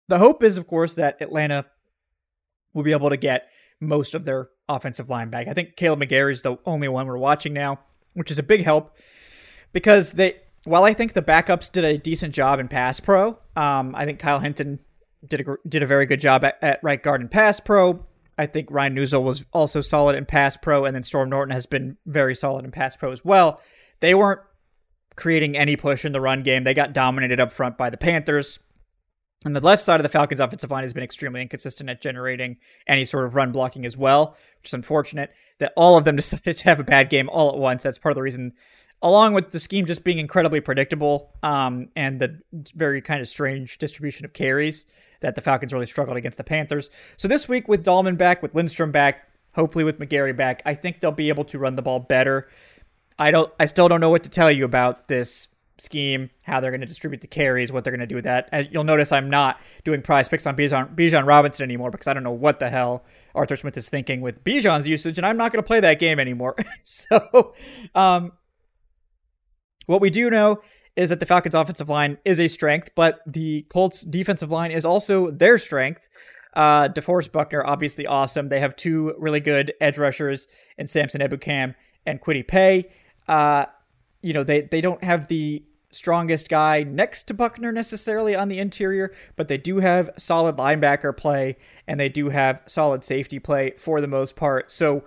the 0.09 0.19
hope 0.19 0.43
is, 0.43 0.59
of 0.59 0.66
course, 0.66 0.97
that 0.97 1.23
Atlanta 1.23 1.66
will 2.75 2.83
be 2.83 2.93
able 2.93 3.11
to 3.11 3.16
get 3.16 3.49
most 3.81 4.14
of 4.14 4.25
their 4.25 4.50
offensive 4.68 5.11
line 5.11 5.30
back. 5.30 5.49
I 5.49 5.52
think 5.52 5.76
Kaleb 5.76 6.02
McGary 6.02 6.32
is 6.32 6.42
the 6.42 6.56
only 6.66 6.88
one 6.88 7.06
we're 7.06 7.18
watching 7.18 7.52
now, 7.52 7.80
which 8.14 8.30
is 8.30 8.38
a 8.38 8.42
big 8.42 8.64
help 8.64 8.96
because 9.73 10.12
they. 10.12 10.40
While 10.64 10.82
I 10.82 10.94
think 10.94 11.12
the 11.12 11.23
backups 11.23 11.70
did 11.70 11.85
a 11.85 11.96
decent 11.96 12.35
job 12.35 12.58
in 12.58 12.66
pass 12.66 12.99
pro, 12.99 13.38
um, 13.54 13.94
I 13.94 14.04
think 14.04 14.18
Kyle 14.18 14.40
Hinton 14.40 14.80
did 15.25 15.46
a 15.46 15.56
did 15.68 15.82
a 15.82 15.87
very 15.87 16.06
good 16.06 16.20
job 16.20 16.44
at, 16.44 16.58
at 16.61 16.80
right 16.82 17.00
guard 17.00 17.20
and 17.20 17.30
pass 17.30 17.61
pro. 17.61 18.04
I 18.38 18.46
think 18.46 18.70
Ryan 18.70 18.96
Neuzil 18.96 19.23
was 19.23 19.44
also 19.52 19.80
solid 19.80 20.16
in 20.16 20.26
pass 20.26 20.56
pro, 20.56 20.85
and 20.85 20.94
then 20.94 21.02
Storm 21.02 21.30
Norton 21.30 21.52
has 21.52 21.66
been 21.66 21.96
very 22.04 22.35
solid 22.35 22.64
in 22.64 22.70
pass 22.70 22.96
pro 22.96 23.12
as 23.12 23.25
well. 23.25 23.61
They 24.00 24.14
weren't 24.14 24.40
creating 25.14 25.56
any 25.56 25.76
push 25.76 26.04
in 26.04 26.12
the 26.12 26.20
run 26.20 26.42
game. 26.42 26.64
They 26.64 26.75
got 26.75 26.92
dominated 26.92 27.40
up 27.40 27.50
front 27.50 27.78
by 27.78 27.88
the 27.88 27.96
Panthers. 27.96 28.58
And 29.45 29.55
the 29.55 29.61
left 29.61 29.83
side 29.83 30.00
of 30.00 30.02
the 30.02 30.09
Falcons' 30.09 30.40
offensive 30.40 30.71
line 30.71 30.83
has 30.83 30.93
been 30.93 31.05
extremely 31.05 31.43
inconsistent 31.43 31.90
at 31.90 32.00
generating 32.00 32.57
any 32.87 33.05
sort 33.05 33.26
of 33.26 33.35
run 33.35 33.52
blocking 33.52 33.85
as 33.85 33.97
well, 33.97 34.37
which 34.61 34.71
is 34.71 34.75
unfortunate 34.75 35.33
that 35.59 35.73
all 35.76 35.97
of 35.97 36.05
them 36.05 36.16
decided 36.16 36.57
to 36.57 36.64
have 36.64 36.81
a 36.81 36.85
bad 36.85 37.11
game 37.11 37.28
all 37.28 37.50
at 37.50 37.59
once. 37.59 37.83
That's 37.83 37.99
part 37.99 38.12
of 38.12 38.16
the 38.16 38.23
reason 38.23 38.55
along 39.02 39.35
with 39.35 39.50
the 39.50 39.61
scheme 39.61 39.87
just 39.87 40.05
being 40.05 40.19
incredibly 40.19 40.61
predictable 40.61 41.31
um, 41.43 41.88
and 41.95 42.19
the 42.19 42.40
very 42.75 43.00
kind 43.02 43.21
of 43.21 43.28
strange 43.28 43.78
distribution 43.78 44.25
of 44.25 44.33
carries 44.33 44.87
that 45.21 45.35
the 45.35 45.40
Falcons 45.40 45.73
really 45.73 45.87
struggled 45.87 46.16
against 46.16 46.38
the 46.38 46.45
Panthers. 46.45 46.90
So 47.16 47.28
this 47.28 47.49
week 47.49 47.69
with 47.69 47.85
Dalman 47.85 48.16
back, 48.16 48.43
with 48.43 48.55
Lindstrom 48.55 48.93
back, 48.93 49.28
hopefully 49.52 49.85
with 49.85 49.99
McGary 49.99 50.37
back, 50.37 50.62
I 50.64 50.75
think 50.75 51.00
they'll 51.00 51.12
be 51.12 51.28
able 51.28 51.45
to 51.45 51.59
run 51.59 51.76
the 51.76 51.83
ball 51.83 52.00
better. 52.00 52.49
I 53.19 53.31
don't. 53.31 53.50
I 53.59 53.64
still 53.64 53.88
don't 53.88 54.00
know 54.00 54.11
what 54.11 54.25
to 54.25 54.31
tell 54.31 54.50
you 54.50 54.66
about 54.66 55.09
this 55.09 55.49
scheme, 55.78 56.30
how 56.42 56.61
they're 56.61 56.71
going 56.71 56.80
to 56.80 56.87
distribute 56.87 57.21
the 57.21 57.26
carries, 57.26 57.71
what 57.71 57.85
they're 57.85 57.90
going 57.90 58.00
to 58.00 58.06
do 58.06 58.14
with 58.14 58.25
that. 58.25 58.49
As 58.52 58.66
you'll 58.71 58.85
notice 58.85 59.12
I'm 59.12 59.28
not 59.28 59.61
doing 59.85 60.02
prize 60.02 60.28
picks 60.28 60.47
on 60.47 60.56
Bijan, 60.56 60.95
Bijan 60.95 61.26
Robinson 61.26 61.64
anymore 61.64 61.90
because 61.90 62.06
I 62.06 62.14
don't 62.14 62.23
know 62.23 62.30
what 62.30 62.61
the 62.61 62.71
hell 62.71 63.04
Arthur 63.35 63.56
Smith 63.56 63.76
is 63.76 63.88
thinking 63.88 64.21
with 64.21 64.42
Bijan's 64.45 64.88
usage, 64.88 65.18
and 65.18 65.26
I'm 65.26 65.37
not 65.37 65.52
going 65.52 65.62
to 65.62 65.66
play 65.66 65.80
that 65.80 65.99
game 65.99 66.18
anymore. 66.18 66.56
so, 66.83 67.54
um, 67.95 68.33
what 69.87 70.00
we 70.00 70.11
do 70.11 70.30
know 70.30 70.61
is 70.97 71.11
that 71.11 71.21
the 71.21 71.26
Falcons' 71.26 71.54
offensive 71.54 71.88
line 71.88 72.18
is 72.25 72.40
a 72.40 72.49
strength, 72.49 72.90
but 72.95 73.21
the 73.26 73.62
Colts' 73.68 74.00
defensive 74.02 74.50
line 74.50 74.71
is 74.71 74.85
also 74.85 75.30
their 75.30 75.59
strength. 75.59 76.09
Uh, 76.54 76.88
DeForest 76.88 77.33
Buckner, 77.33 77.64
obviously 77.66 78.06
awesome. 78.06 78.49
They 78.49 78.61
have 78.61 78.75
two 78.76 79.14
really 79.18 79.40
good 79.40 79.75
edge 79.78 79.99
rushers 79.99 80.49
in 80.78 80.87
Samson 80.87 81.21
Ebukam 81.21 81.75
and 82.06 82.18
Kwity 82.18 82.49
Paye. 82.49 82.90
Uh, 83.28 83.66
you 84.26 84.33
know, 84.33 84.42
they, 84.42 84.62
they 84.62 84.80
don't 84.80 85.04
have 85.04 85.28
the 85.28 85.62
strongest 85.92 86.49
guy 86.49 86.83
next 86.83 87.28
to 87.28 87.35
Buckner 87.35 87.71
necessarily 87.71 88.35
on 88.35 88.49
the 88.49 88.59
interior, 88.59 89.14
but 89.37 89.47
they 89.47 89.56
do 89.56 89.78
have 89.78 90.11
solid 90.18 90.56
linebacker 90.56 91.16
play 91.16 91.56
and 91.87 92.00
they 92.00 92.09
do 92.09 92.30
have 92.30 92.61
solid 92.66 93.04
safety 93.04 93.38
play 93.38 93.75
for 93.78 94.00
the 94.00 94.09
most 94.09 94.35
part. 94.35 94.68
So 94.68 95.04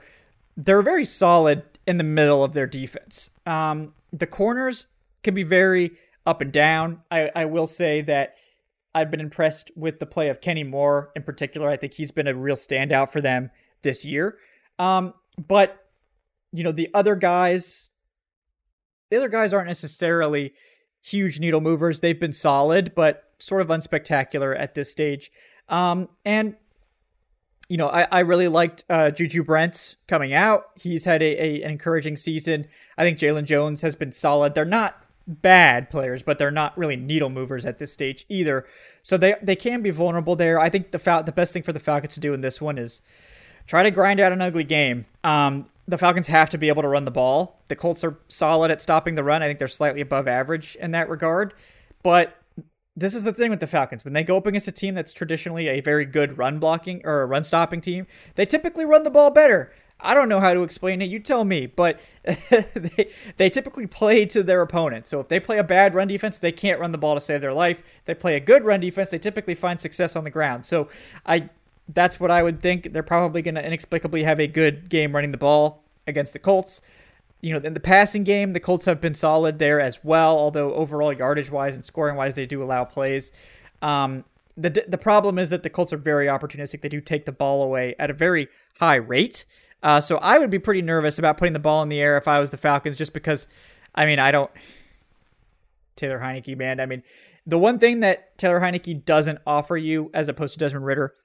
they're 0.56 0.82
very 0.82 1.04
solid 1.04 1.64
in 1.86 1.98
the 1.98 2.06
middle 2.06 2.46
of 2.46 2.54
their 2.54 2.66
defense. 2.66 3.30
Um, 3.46 3.94
the 4.14 4.26
corners 4.26 4.88
can 5.22 5.34
be 5.34 5.44
very 5.44 5.92
up 6.26 6.40
and 6.40 6.54
down. 6.54 7.02
I, 7.12 7.30
I 7.36 7.44
will 7.44 7.68
say 7.68 8.00
that 8.04 8.36
I've 8.96 9.12
been 9.12 9.20
impressed 9.20 9.70
with 9.76 10.00
the 10.00 10.06
play 10.06 10.30
of 10.30 10.40
Kenny 10.40 10.64
Moore 10.64 11.12
in 11.14 11.24
particular. 11.24 11.70
I 11.70 11.76
think 11.76 11.94
he's 11.94 12.12
been 12.12 12.28
a 12.28 12.34
real 12.34 12.56
standout 12.56 13.12
for 13.12 13.20
them 13.20 13.52
this 13.82 14.06
year. 14.06 14.38
Um, 14.80 15.14
but 15.38 15.90
you 16.54 16.64
know, 16.64 16.72
the 16.72 16.90
other 16.94 17.16
guys, 17.16 17.92
the 19.10 19.18
other 19.18 19.30
guys 19.30 19.54
aren't 19.54 19.68
necessarily 19.68 20.54
huge 21.02 21.40
needle 21.40 21.62
movers. 21.62 22.00
They've 22.00 22.20
been 22.20 22.34
solid, 22.34 22.94
but 22.96 23.32
sort 23.40 23.62
of 23.62 23.68
unspectacular 23.68 24.58
at 24.58 24.74
this 24.74 24.92
stage. 24.92 25.32
Um, 25.70 26.10
and 26.26 26.56
you 27.70 27.78
know, 27.78 27.88
I, 27.88 28.08
I 28.12 28.20
really 28.22 28.48
liked 28.48 28.84
uh, 28.90 29.12
Juju 29.12 29.44
Brents 29.44 29.96
coming 30.08 30.34
out. 30.34 30.72
He's 30.76 31.06
had 31.06 31.22
a, 31.22 31.42
a 31.42 31.62
an 31.62 31.72
encouraging 31.72 32.18
season. 32.18 32.68
I 32.98 33.04
think 33.04 33.20
Jaylon 33.20 33.46
Jones 33.46 33.82
has 33.82 33.96
been 33.96 34.12
solid. 34.12 34.56
They're 34.56 34.66
not 34.66 35.06
bad 35.28 35.92
players, 35.92 36.24
but 36.24 36.40
they're 36.40 36.50
not 36.50 36.76
really 36.76 36.96
needle 36.96 37.30
movers 37.30 37.68
at 37.68 37.78
this 37.78 37.94
stage 37.94 38.26
either. 38.28 38.66
So 39.04 39.18
they 39.18 39.36
they 39.42 39.56
can 39.56 39.84
be 39.84 39.92
vulnerable 39.92 40.36
there. 40.36 40.60
I 40.60 40.70
think 40.70 40.90
the 40.92 41.00
Fal- 41.00 41.24
the 41.24 41.32
best 41.32 41.54
thing 41.54 41.62
for 41.62 41.72
the 41.72 41.80
Falcons 41.80 42.16
to 42.16 42.20
do 42.20 42.34
in 42.34 42.42
this 42.42 42.60
one 42.60 42.80
is 42.80 43.02
try 43.68 43.84
to 43.84 43.92
grind 43.92 44.20
out 44.20 44.32
an 44.32 44.42
ugly 44.42 44.64
game. 44.64 45.06
Um, 45.24 45.68
the 45.90 45.98
Falcons 45.98 46.28
have 46.28 46.50
to 46.52 46.58
be 46.58 46.68
able 46.68 46.84
to 46.84 46.88
run 46.88 47.06
the 47.06 47.12
ball. 47.12 47.64
The 47.68 47.76
Colts 47.76 48.04
are 48.04 48.20
solid 48.28 48.70
at 48.72 48.82
stopping 48.82 49.16
the 49.16 49.24
run. 49.24 49.42
I 49.42 49.48
think 49.48 49.60
they're 49.60 49.68
slightly 49.68 50.02
above 50.02 50.28
average 50.28 50.76
in 50.76 50.92
that 50.92 51.10
regard, 51.10 51.54
but 52.04 52.36
this 52.96 53.16
is 53.16 53.24
the 53.24 53.34
thing 53.34 53.50
with 53.50 53.60
the 53.60 53.68
Falcons. 53.68 54.04
When 54.04 54.14
they 54.14 54.24
go 54.24 54.38
up 54.38 54.46
against 54.46 54.68
a 54.68 54.72
team 54.72 54.94
that's 54.94 55.14
traditionally 55.14 55.68
a 55.68 55.82
very 55.82 56.06
good 56.06 56.38
run 56.38 56.60
blocking 56.60 57.02
or 57.06 57.22
a 57.22 57.26
run 57.26 57.44
stopping 57.44 57.82
team, 57.82 58.06
they 58.36 58.46
typically 58.46 58.86
run 58.86 59.04
the 59.04 59.10
ball 59.10 59.32
better. 59.32 59.74
I 60.02 60.14
don't 60.14 60.30
know 60.30 60.40
how 60.40 60.54
to 60.54 60.64
explain 60.64 61.02
it. 61.02 61.10
You 61.10 61.20
tell 61.20 61.44
me. 61.44 61.66
But 61.66 62.00
they, 62.24 63.12
they 63.38 63.50
typically 63.50 63.88
play 63.88 64.26
to 64.28 64.44
their 64.44 64.62
opponent. 64.62 65.08
So 65.08 65.20
if 65.20 65.28
they 65.28 65.40
play 65.40 65.58
a 65.58 65.64
bad 65.64 65.94
run 65.94 66.08
defense, 66.08 66.40
they 66.40 66.52
can't 66.52 66.80
run 66.80 66.92
the 66.92 66.98
ball 66.98 67.16
to 67.16 67.22
save 67.22 67.42
their 67.42 67.54
life. 67.54 67.84
they 68.06 68.14
play 68.14 68.36
a 68.36 68.40
good 68.40 68.64
run 68.64 68.80
defense, 68.80 69.10
they 69.10 69.20
typically 69.20 69.56
find 69.56 69.80
success 69.80 70.16
on 70.16 70.24
the 70.24 70.30
ground. 70.30 70.66
So 70.66 70.90
I 71.26 71.50
that's 71.90 72.20
what 72.20 72.32
I 72.32 72.44
would 72.44 72.62
think. 72.62 72.94
They're 72.94 73.04
probably 73.04 73.42
going 73.42 73.56
to 73.56 73.66
inexplicably 73.66 74.24
have 74.24 74.40
a 74.40 74.48
good 74.48 74.90
game 74.90 75.14
running 75.14 75.32
the 75.32 75.38
ball 75.38 75.84
against 76.08 76.34
the 76.34 76.40
Colts 76.40 76.82
you 77.42 77.54
know, 77.54 77.60
in 77.60 77.74
the 77.74 77.80
passing 77.80 78.24
game, 78.24 78.54
the 78.54 78.60
Colts 78.60 78.86
have 78.86 79.00
been 79.00 79.14
solid 79.14 79.60
there 79.60 79.80
as 79.80 80.04
well. 80.04 80.38
Although 80.38 80.74
overall 80.74 81.14
yardage 81.14 81.50
wise 81.50 81.76
and 81.76 81.86
scoring 81.86 82.16
wise, 82.16 82.36
they 82.36 82.46
do 82.46 82.62
allow 82.62 82.84
plays. 82.84 83.32
Um, 83.82 84.26
the 84.58 84.84
the 84.88 84.98
problem 84.98 85.40
is 85.40 85.50
that 85.52 85.64
the 85.64 85.70
Colts 85.70 85.94
are 85.94 85.98
very 85.98 86.28
opportunistic. 86.28 86.82
They 86.82 86.90
do 86.90 87.00
take 87.00 87.26
the 87.26 87.32
ball 87.32 87.64
away 87.64 87.96
at 87.98 88.10
a 88.10 88.14
very 88.14 88.50
high 88.80 88.96
rate. 88.96 89.46
Uh, 89.82 90.02
so 90.02 90.18
I 90.18 90.38
would 90.38 90.50
be 90.50 90.60
pretty 90.60 90.82
nervous 90.82 91.18
about 91.18 91.38
putting 91.38 91.54
the 91.54 91.60
ball 91.60 91.82
in 91.82 91.88
the 91.88 92.02
air 92.02 92.18
if 92.18 92.28
I 92.28 92.40
was 92.40 92.52
the 92.52 92.58
Falcons, 92.58 92.98
just 92.98 93.14
because. 93.14 93.48
I 93.96 94.06
mean, 94.06 94.20
I 94.20 94.32
don't. 94.32 94.52
Taylor 95.96 96.20
Heinicke, 96.20 96.58
man. 96.58 96.80
I 96.80 96.86
mean, 96.86 97.04
the 97.48 97.58
one 97.58 97.80
thing 97.80 98.02
that 98.02 98.38
Taylor 98.38 98.60
Heinicke 98.60 99.04
doesn't 99.04 99.40
offer 99.48 99.78
you, 99.78 100.12
as 100.14 100.30
opposed 100.30 100.54
to 100.54 100.60
Desmond 100.60 100.86
Ridder, 100.86 101.16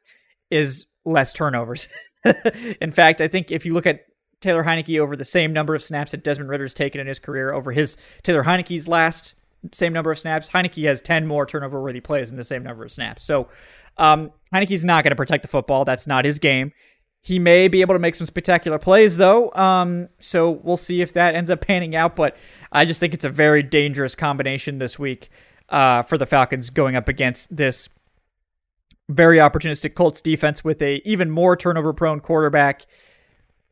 is 0.54 0.86
less 1.04 1.32
turnovers. 1.32 1.88
in 2.80 2.92
fact, 2.92 3.20
I 3.20 3.28
think 3.28 3.50
if 3.50 3.66
you 3.66 3.74
look 3.74 3.86
at 3.86 4.06
Taylor 4.40 4.62
Heinicke 4.62 5.00
over 5.00 5.16
the 5.16 5.24
same 5.24 5.52
number 5.52 5.74
of 5.74 5.82
snaps 5.82 6.12
that 6.12 6.22
Desmond 6.22 6.50
Ridder's 6.50 6.74
taken 6.74 7.00
in 7.00 7.06
his 7.06 7.18
career 7.18 7.52
over 7.52 7.72
his 7.72 7.96
Taylor 8.22 8.44
Heinicke's 8.44 8.86
last 8.86 9.34
same 9.72 9.92
number 9.92 10.10
of 10.10 10.18
snaps, 10.18 10.50
Heinicke 10.50 10.86
has 10.86 11.00
10 11.00 11.26
more 11.26 11.46
turnover 11.46 11.82
worthy 11.82 12.00
plays 12.00 12.30
in 12.30 12.36
the 12.36 12.44
same 12.44 12.62
number 12.62 12.84
of 12.84 12.92
snaps. 12.92 13.24
So 13.24 13.48
um, 13.96 14.30
Heinicke's 14.52 14.84
not 14.84 15.02
going 15.02 15.10
to 15.10 15.16
protect 15.16 15.42
the 15.42 15.48
football. 15.48 15.84
That's 15.84 16.06
not 16.06 16.24
his 16.24 16.38
game. 16.38 16.72
He 17.22 17.38
may 17.38 17.68
be 17.68 17.80
able 17.80 17.94
to 17.94 17.98
make 17.98 18.14
some 18.14 18.26
spectacular 18.26 18.78
plays, 18.78 19.16
though. 19.16 19.50
Um, 19.52 20.10
so 20.18 20.50
we'll 20.50 20.76
see 20.76 21.00
if 21.00 21.14
that 21.14 21.34
ends 21.34 21.50
up 21.50 21.62
panning 21.62 21.96
out. 21.96 22.14
But 22.16 22.36
I 22.70 22.84
just 22.84 23.00
think 23.00 23.14
it's 23.14 23.24
a 23.24 23.30
very 23.30 23.62
dangerous 23.62 24.14
combination 24.14 24.78
this 24.78 24.98
week 24.98 25.30
uh, 25.70 26.02
for 26.02 26.18
the 26.18 26.26
Falcons 26.26 26.68
going 26.68 26.96
up 26.96 27.08
against 27.08 27.54
this 27.54 27.88
very 29.08 29.38
opportunistic 29.38 29.94
Colts 29.94 30.20
defense 30.20 30.64
with 30.64 30.80
a 30.82 31.02
even 31.08 31.30
more 31.30 31.56
turnover 31.56 31.92
prone 31.92 32.20
quarterback. 32.20 32.86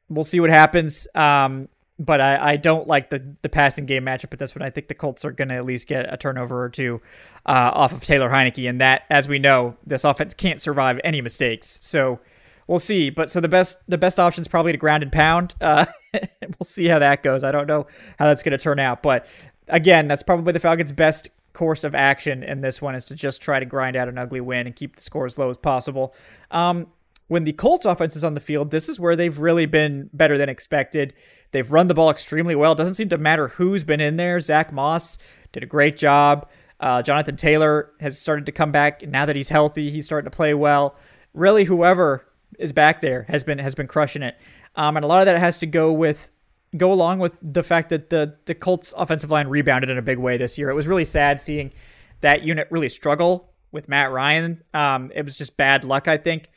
We'll 0.09 0.25
see 0.25 0.41
what 0.41 0.51
happens. 0.51 1.09
Um, 1.15 1.69
but 1.99 2.21
I, 2.21 2.53
I 2.53 2.57
don't 2.57 2.87
like 2.87 3.11
the, 3.11 3.37
the 3.43 3.49
passing 3.49 3.87
game 3.87 4.05
matchup 4.05 4.31
But 4.31 4.39
that's 4.39 4.55
what 4.55 4.63
I 4.63 4.71
think 4.71 4.89
the 4.89 4.95
Colts 4.95 5.25
are 5.25 5.31
going 5.31 5.49
to 5.49 5.55
at 5.55 5.65
least 5.65 5.87
get 5.87 6.13
a 6.13 6.17
turnover 6.17 6.63
or 6.63 6.69
two 6.69 7.01
uh, 7.47 7.71
off 7.73 7.93
of 7.93 8.05
Taylor 8.05 8.29
Heinicke. 8.29 8.69
And 8.69 8.81
that, 8.81 9.03
as 9.09 9.29
we 9.29 9.39
know, 9.39 9.77
this 9.87 10.05
offense 10.05 10.35
can't 10.35 10.61
survive 10.61 11.01
any 11.05 11.21
mistakes. 11.21 11.79
So 11.83 12.21
we'll 12.67 12.79
see. 12.79 13.11
But 13.11 13.31
so 13.31 13.41
the 13.41 13.49
best 13.49 13.79
the 13.89 13.99
best 13.99 14.19
option 14.19 14.41
is 14.43 14.49
probably 14.49 14.73
to 14.73 14.79
ground 14.79 15.03
and 15.03 15.13
pound. 15.13 15.55
Uh, 15.61 15.87
we'll 16.13 16.65
see 16.65 16.87
how 16.87 16.99
that 16.99 17.23
goes. 17.23 17.45
I 17.45 17.53
don't 17.53 17.67
know 17.67 17.87
how 18.19 18.27
that's 18.27 18.43
going 18.43 18.53
to 18.53 18.59
turn 18.59 18.79
out. 18.79 19.03
But 19.03 19.27
again, 19.69 20.09
that's 20.09 20.23
probably 20.23 20.53
the 20.53 20.61
Falcons' 20.61 20.93
best 20.93 21.31
course 21.53 21.85
of 21.85 21.95
action 21.95 22.43
in 22.43 22.61
this 22.61 22.81
one 22.81 22.95
is 22.95 23.05
to 23.07 23.15
just 23.15 23.43
try 23.43 23.61
to 23.61 23.67
grind 23.67 23.97
out 23.97 24.09
an 24.09 24.19
ugly 24.19 24.41
win 24.41 24.67
and 24.67 24.75
keep 24.77 24.97
the 24.97 25.03
score 25.03 25.27
as 25.27 25.39
low 25.39 25.51
as 25.51 25.57
possible. 25.57 26.15
Um, 26.51 26.89
when 27.29 27.45
the 27.45 27.53
Colts 27.53 27.87
offense 27.87 28.17
is 28.17 28.25
on 28.25 28.35
the 28.35 28.41
field, 28.41 28.71
this 28.71 28.89
is 28.89 29.01
where 29.01 29.17
they've 29.17 29.39
really 29.39 29.67
been 29.67 30.11
better 30.13 30.37
than 30.37 30.49
expected. 30.49 31.15
They've 31.53 31.71
run 31.71 31.87
the 31.87 31.95
ball 31.95 32.11
extremely 32.11 32.55
well. 32.55 32.73
It 32.73 32.79
doesn't 32.79 32.95
seem 32.95 33.09
to 33.11 33.19
matter 33.19 33.49
who's 33.49 33.85
been 33.85 34.01
in 34.01 34.17
there. 34.17 34.41
Zach 34.41 34.73
Moss 34.73 35.19
did 35.53 35.63
a 35.63 35.67
great 35.67 35.97
job. 35.97 36.49
Uh, 36.81 37.01
Jonathan 37.01 37.37
Taylor 37.37 37.93
has 38.01 38.19
started 38.19 38.45
to 38.47 38.53
come 38.53 38.73
back. 38.73 39.07
Now 39.07 39.25
that 39.25 39.37
he's 39.37 39.49
healthy, 39.49 39.91
he's 39.91 40.05
starting 40.05 40.31
to 40.31 40.37
play 40.37 40.53
well. 40.53 40.97
Really, 41.33 41.65
whoever 41.65 42.27
is 42.59 42.73
back 42.73 43.01
there 43.01 43.23
has 43.29 43.45
been 43.45 43.59
has 43.59 43.75
been 43.75 43.87
crushing 43.87 44.23
it. 44.23 44.37
Um, 44.75 44.97
and 44.97 45.05
a 45.05 45.09
lot 45.09 45.21
of 45.21 45.27
that 45.27 45.39
has 45.39 45.59
to 45.61 45.67
go 45.67 45.93
with 45.93 46.32
go 46.77 46.93
along 46.93 47.19
with 47.19 47.37
the 47.43 47.63
fact 47.63 47.91
that 47.91 48.11
the 48.11 48.37
the 48.47 48.55
Colts 48.55 48.95
offensive 48.97 49.31
line 49.31 49.49
rebounded 49.49 49.91
in 49.91 49.99
a 49.99 50.03
big 50.03 50.19
way 50.19 50.37
this 50.37 50.59
year. 50.59 50.71
It 50.71 50.75
was 50.75 50.89
really 50.89 51.05
sad 51.05 51.41
seeing 51.41 51.73
that 52.21 52.43
unit 52.43 52.69
really 52.71 52.89
struggle 52.89 53.51
with 53.73 53.89
Matt 53.89 54.11
Ryan. 54.11 54.63
Um, 54.75 55.09
it 55.15 55.25
was 55.25 55.37
just 55.37 55.57
bad 55.57 55.85
luck, 55.85 56.09
I 56.09 56.17
think 56.17 56.49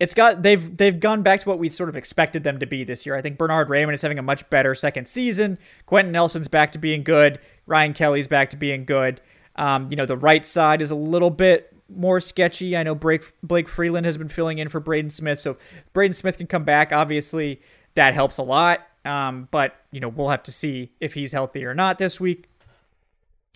it's 0.00 0.14
got 0.14 0.42
they've 0.42 0.76
they've 0.76 0.98
gone 0.98 1.22
back 1.22 1.40
to 1.40 1.48
what 1.48 1.58
we 1.58 1.68
sort 1.68 1.88
of 1.88 1.96
expected 1.96 2.44
them 2.44 2.60
to 2.60 2.66
be 2.66 2.84
this 2.84 3.04
year. 3.04 3.16
I 3.16 3.22
think 3.22 3.36
Bernhard 3.36 3.68
Raimann 3.68 3.94
is 3.94 4.02
having 4.02 4.18
a 4.18 4.22
much 4.22 4.48
better 4.48 4.74
second 4.74 5.08
season. 5.08 5.58
Quenton 5.86 6.12
Nelson's 6.12 6.48
back 6.48 6.72
to 6.72 6.78
being 6.78 7.02
good. 7.02 7.40
Ryan 7.66 7.94
Kelly's 7.94 8.28
back 8.28 8.50
to 8.50 8.56
being 8.56 8.84
good. 8.84 9.20
Um, 9.56 9.88
you 9.90 9.96
know, 9.96 10.06
the 10.06 10.16
right 10.16 10.46
side 10.46 10.82
is 10.82 10.92
a 10.92 10.96
little 10.96 11.30
bit 11.30 11.74
more 11.88 12.20
sketchy. 12.20 12.76
I 12.76 12.84
know 12.84 12.94
Blake, 12.94 13.24
Blake 13.42 13.68
Freeland 13.68 14.06
has 14.06 14.16
been 14.16 14.28
filling 14.28 14.58
in 14.58 14.68
for 14.68 14.78
Braden 14.78 15.10
Smith, 15.10 15.40
so 15.40 15.56
Braden 15.92 16.12
Smith 16.12 16.38
can 16.38 16.46
come 16.46 16.62
back. 16.62 16.92
Obviously, 16.92 17.60
that 17.94 18.14
helps 18.14 18.38
a 18.38 18.42
lot. 18.44 18.86
Um, 19.04 19.48
but 19.50 19.74
you 19.90 20.00
know, 20.00 20.08
we'll 20.08 20.28
have 20.28 20.42
to 20.44 20.52
see 20.52 20.92
if 21.00 21.14
he's 21.14 21.32
healthy 21.32 21.64
or 21.64 21.74
not 21.74 21.98
this 21.98 22.20
week. 22.20 22.48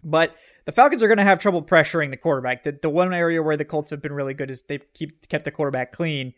But 0.05 0.35
the 0.65 0.73
Falcons 0.73 1.03
are 1.03 1.09
going 1.09 1.19
to 1.19 1.25
have 1.25 1.39
trouble 1.39 1.63
pressuring 1.63 2.11
the 2.11 2.17
quarterback. 2.17 2.65
The, 2.65 2.79
the 2.81 2.91
one 2.91 3.13
area 3.13 3.43
where 3.43 3.57
the 3.57 3.65
Colts 3.65 3.91
have 3.91 4.03
been 4.03 4.13
really 4.13 4.35
good 4.35 4.51
is 4.51 4.63
they 4.63 4.81
keep 4.95 5.29
kept 5.29 5.45
the 5.45 5.51
quarterback 5.51 5.93
clean. 5.93 6.35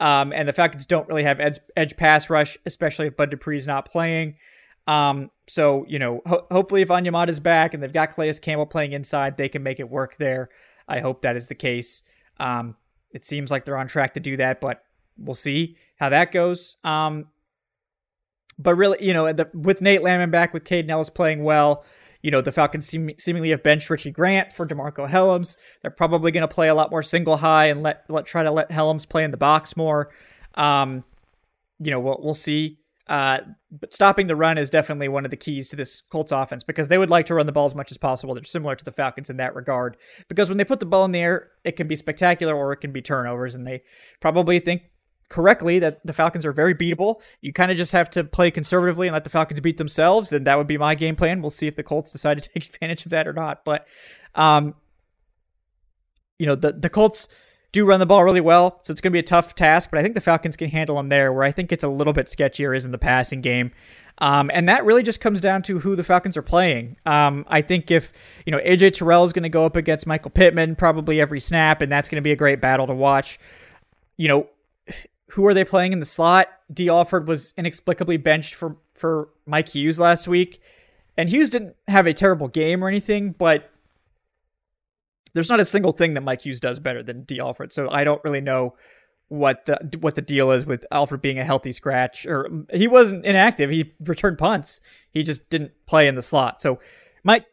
Um, 0.00 0.32
and 0.32 0.48
the 0.48 0.52
Falcons 0.52 0.86
don't 0.86 1.08
really 1.08 1.24
have 1.24 1.40
edge, 1.40 1.58
edge 1.76 1.96
pass 1.96 2.30
rush, 2.30 2.56
especially 2.66 3.08
if 3.08 3.16
Bud 3.16 3.30
Dupree's 3.30 3.66
not 3.66 3.90
playing. 3.90 4.36
Um, 4.86 5.30
so, 5.48 5.84
you 5.88 5.98
know, 5.98 6.22
ho- 6.24 6.46
hopefully 6.50 6.82
if 6.82 6.88
Onyemata 6.88 7.28
is 7.28 7.40
back 7.40 7.74
and 7.74 7.82
they've 7.82 7.92
got 7.92 8.14
Calais 8.14 8.34
Campbell 8.40 8.66
playing 8.66 8.92
inside, 8.92 9.36
they 9.36 9.48
can 9.48 9.62
make 9.62 9.80
it 9.80 9.90
work 9.90 10.16
there. 10.16 10.50
I 10.86 11.00
hope 11.00 11.22
that 11.22 11.36
is 11.36 11.48
the 11.48 11.54
case. 11.54 12.02
Um, 12.38 12.76
it 13.10 13.24
seems 13.24 13.50
like 13.50 13.64
they're 13.64 13.76
on 13.76 13.88
track 13.88 14.14
to 14.14 14.20
do 14.20 14.36
that, 14.36 14.60
but 14.60 14.82
we'll 15.18 15.34
see 15.34 15.76
how 15.98 16.08
that 16.10 16.32
goes. 16.32 16.76
Um, 16.84 17.26
but 18.58 18.74
really, 18.74 18.98
you 19.04 19.12
know, 19.12 19.32
the, 19.32 19.48
with 19.54 19.80
Nate 19.80 20.02
Landman 20.02 20.30
back, 20.30 20.52
with 20.52 20.64
Kaden 20.64 20.88
Elliss 20.88 21.10
playing 21.10 21.44
well, 21.44 21.84
you 22.22 22.30
know, 22.30 22.40
the 22.40 22.50
Falcons 22.50 22.86
seem, 22.86 23.10
seemingly 23.18 23.50
have 23.50 23.62
benched 23.62 23.88
Richie 23.88 24.10
Grant 24.10 24.52
for 24.52 24.66
DeMarcco 24.66 25.08
Hellams. 25.08 25.56
They're 25.82 25.90
probably 25.90 26.32
going 26.32 26.42
to 26.42 26.48
play 26.48 26.68
a 26.68 26.74
lot 26.74 26.90
more 26.90 27.02
single 27.02 27.36
high 27.36 27.66
and 27.66 27.82
let, 27.82 28.04
let 28.08 28.26
try 28.26 28.42
to 28.42 28.50
let 28.50 28.70
Hellams 28.70 29.08
play 29.08 29.22
in 29.22 29.30
the 29.30 29.36
box 29.36 29.76
more. 29.76 30.10
Um, 30.54 31.04
you 31.78 31.92
know, 31.92 32.00
we'll, 32.00 32.18
we'll 32.20 32.34
see. 32.34 32.78
Uh, 33.06 33.38
but 33.70 33.92
stopping 33.92 34.26
the 34.26 34.36
run 34.36 34.58
is 34.58 34.68
definitely 34.68 35.08
one 35.08 35.24
of 35.24 35.30
the 35.30 35.36
keys 35.36 35.68
to 35.70 35.76
this 35.76 36.02
Colts 36.10 36.32
offense 36.32 36.62
because 36.62 36.88
they 36.88 36.98
would 36.98 37.08
like 37.08 37.26
to 37.26 37.34
run 37.34 37.46
the 37.46 37.52
ball 37.52 37.64
as 37.64 37.74
much 37.74 37.90
as 37.90 37.96
possible. 37.96 38.34
They're 38.34 38.44
similar 38.44 38.74
to 38.74 38.84
the 38.84 38.92
Falcons 38.92 39.30
in 39.30 39.38
that 39.38 39.54
regard 39.54 39.96
because 40.28 40.48
when 40.48 40.58
they 40.58 40.64
put 40.64 40.80
the 40.80 40.86
ball 40.86 41.04
in 41.04 41.12
the 41.12 41.20
air, 41.20 41.50
it 41.64 41.72
can 41.72 41.88
be 41.88 41.96
spectacular 41.96 42.54
or 42.54 42.72
it 42.72 42.78
can 42.78 42.92
be 42.92 43.00
turnovers, 43.00 43.54
and 43.54 43.66
they 43.66 43.82
probably 44.20 44.58
think 44.60 44.82
correctly 45.28 45.78
that 45.78 46.04
the 46.04 46.12
Falcons 46.12 46.46
are 46.46 46.52
very 46.52 46.74
beatable. 46.74 47.20
You 47.40 47.52
kind 47.52 47.70
of 47.70 47.76
just 47.76 47.92
have 47.92 48.08
to 48.10 48.24
play 48.24 48.50
conservatively 48.50 49.08
and 49.08 49.14
let 49.14 49.24
the 49.24 49.30
Falcons 49.30 49.60
beat 49.60 49.76
themselves, 49.76 50.32
and 50.32 50.46
that 50.46 50.56
would 50.56 50.66
be 50.66 50.78
my 50.78 50.94
game 50.94 51.16
plan. 51.16 51.40
We'll 51.40 51.50
see 51.50 51.66
if 51.66 51.76
the 51.76 51.82
Colts 51.82 52.12
decide 52.12 52.42
to 52.42 52.48
take 52.54 52.66
advantage 52.66 53.04
of 53.04 53.10
that 53.10 53.28
or 53.28 53.32
not. 53.32 53.64
But, 53.64 53.86
um, 54.34 54.74
you 56.38 56.46
know, 56.46 56.54
the 56.54 56.72
the 56.72 56.90
Colts 56.90 57.28
do 57.72 57.84
run 57.84 58.00
the 58.00 58.06
ball 58.06 58.24
really 58.24 58.40
well, 58.40 58.80
so 58.82 58.92
it's 58.92 59.00
going 59.00 59.10
to 59.10 59.16
be 59.16 59.20
a 59.20 59.22
tough 59.22 59.54
task. 59.54 59.90
But 59.90 59.98
I 59.98 60.02
think 60.02 60.14
the 60.14 60.20
Falcons 60.20 60.56
can 60.56 60.70
handle 60.70 60.96
them 60.96 61.08
there. 61.08 61.32
Where 61.32 61.44
I 61.44 61.52
think 61.52 61.72
it's 61.72 61.84
a 61.84 61.88
little 61.88 62.12
bit 62.12 62.26
sketchier 62.26 62.76
is 62.76 62.84
in 62.84 62.92
the 62.92 62.98
passing 62.98 63.40
game. 63.40 63.72
Um, 64.20 64.50
and 64.52 64.68
that 64.68 64.84
really 64.84 65.04
just 65.04 65.20
comes 65.20 65.40
down 65.40 65.62
to 65.62 65.78
who 65.78 65.94
the 65.94 66.02
Falcons 66.02 66.36
are 66.36 66.42
playing. 66.42 66.96
Um, 67.06 67.44
I 67.46 67.60
think 67.60 67.92
if, 67.92 68.12
you 68.44 68.50
know, 68.50 68.58
AJ 68.58 68.94
Terrell 68.94 69.22
is 69.22 69.32
going 69.32 69.44
to 69.44 69.48
go 69.48 69.64
up 69.64 69.76
against 69.76 70.08
Michael 70.08 70.32
Pittman 70.32 70.74
probably 70.74 71.20
every 71.20 71.38
snap, 71.38 71.82
and 71.82 71.92
that's 71.92 72.08
going 72.08 72.16
to 72.16 72.22
be 72.22 72.32
a 72.32 72.36
great 72.36 72.60
battle 72.60 72.88
to 72.88 72.94
watch. 72.94 73.38
You 74.16 74.26
know, 74.26 74.48
who 75.30 75.46
are 75.46 75.54
they 75.54 75.64
playing 75.64 75.92
in 75.92 76.00
the 76.00 76.06
slot? 76.06 76.48
Dee 76.72 76.88
Alford 76.88 77.28
was 77.28 77.54
inexplicably 77.56 78.16
benched 78.16 78.54
for 78.54 78.76
for 78.94 79.28
Mike 79.46 79.68
Hughes 79.68 80.00
last 80.00 80.26
week, 80.28 80.60
and 81.16 81.28
Hughes 81.28 81.50
didn't 81.50 81.76
have 81.86 82.06
a 82.06 82.14
terrible 82.14 82.48
game 82.48 82.82
or 82.82 82.88
anything, 82.88 83.32
but 83.32 83.70
there's 85.34 85.50
not 85.50 85.60
a 85.60 85.64
single 85.64 85.92
thing 85.92 86.14
that 86.14 86.22
Mike 86.22 86.44
Hughes 86.44 86.60
does 86.60 86.78
better 86.78 87.02
than 87.02 87.22
Dee 87.22 87.40
Alford. 87.40 87.72
So 87.72 87.88
I 87.90 88.04
don't 88.04 88.22
really 88.24 88.40
know 88.40 88.74
what 89.28 89.66
the 89.66 89.78
what 90.00 90.14
the 90.14 90.22
deal 90.22 90.50
is 90.52 90.64
with 90.64 90.86
Alford 90.90 91.20
being 91.20 91.38
a 91.38 91.44
healthy 91.44 91.72
scratch 91.72 92.24
or 92.26 92.48
he 92.72 92.88
wasn't 92.88 93.26
inactive. 93.26 93.70
He 93.70 93.94
returned 94.00 94.38
punts. 94.38 94.80
He 95.10 95.22
just 95.22 95.48
didn't 95.50 95.72
play 95.86 96.08
in 96.08 96.14
the 96.14 96.22
slot. 96.22 96.62
So 96.62 96.80
Mike 97.22 97.44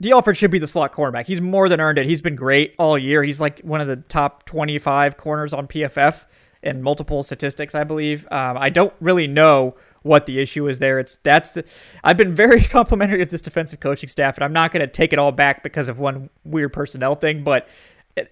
Dee 0.00 0.12
Alford 0.12 0.36
should 0.36 0.50
be 0.52 0.60
the 0.60 0.66
slot 0.66 0.92
cornerback. 0.92 1.26
He's 1.26 1.40
more 1.40 1.68
than 1.68 1.80
earned 1.80 1.98
it. 1.98 2.06
He's 2.06 2.22
been 2.22 2.36
great 2.36 2.74
all 2.78 2.96
year. 2.96 3.24
He's 3.24 3.40
like 3.40 3.60
one 3.60 3.80
of 3.80 3.88
the 3.88 3.96
top 3.96 4.44
25 4.44 5.16
corners 5.16 5.52
on 5.52 5.66
PFF 5.66 6.24
in 6.66 6.82
multiple 6.82 7.22
statistics, 7.22 7.74
I 7.74 7.84
believe. 7.84 8.26
Um, 8.30 8.58
I 8.58 8.68
don't 8.68 8.92
really 9.00 9.26
know 9.26 9.76
what 10.02 10.26
the 10.26 10.40
issue 10.40 10.68
is 10.68 10.78
there. 10.78 10.98
It's 10.98 11.18
that's 11.22 11.50
the, 11.50 11.64
I've 12.04 12.16
been 12.16 12.34
very 12.34 12.60
complimentary 12.76 13.22
of 13.22 13.28
this 13.30 13.40
defensive 13.40 13.80
coaching 13.80 14.08
staff, 14.08 14.36
and 14.36 14.44
I'm 14.44 14.52
not 14.52 14.72
going 14.72 14.80
to 14.80 14.86
take 14.86 15.12
it 15.12 15.18
all 15.18 15.32
back 15.32 15.62
because 15.62 15.88
of 15.88 15.98
one 15.98 16.28
weird 16.44 16.72
personnel 16.72 17.14
thing. 17.14 17.44
But 17.44 17.68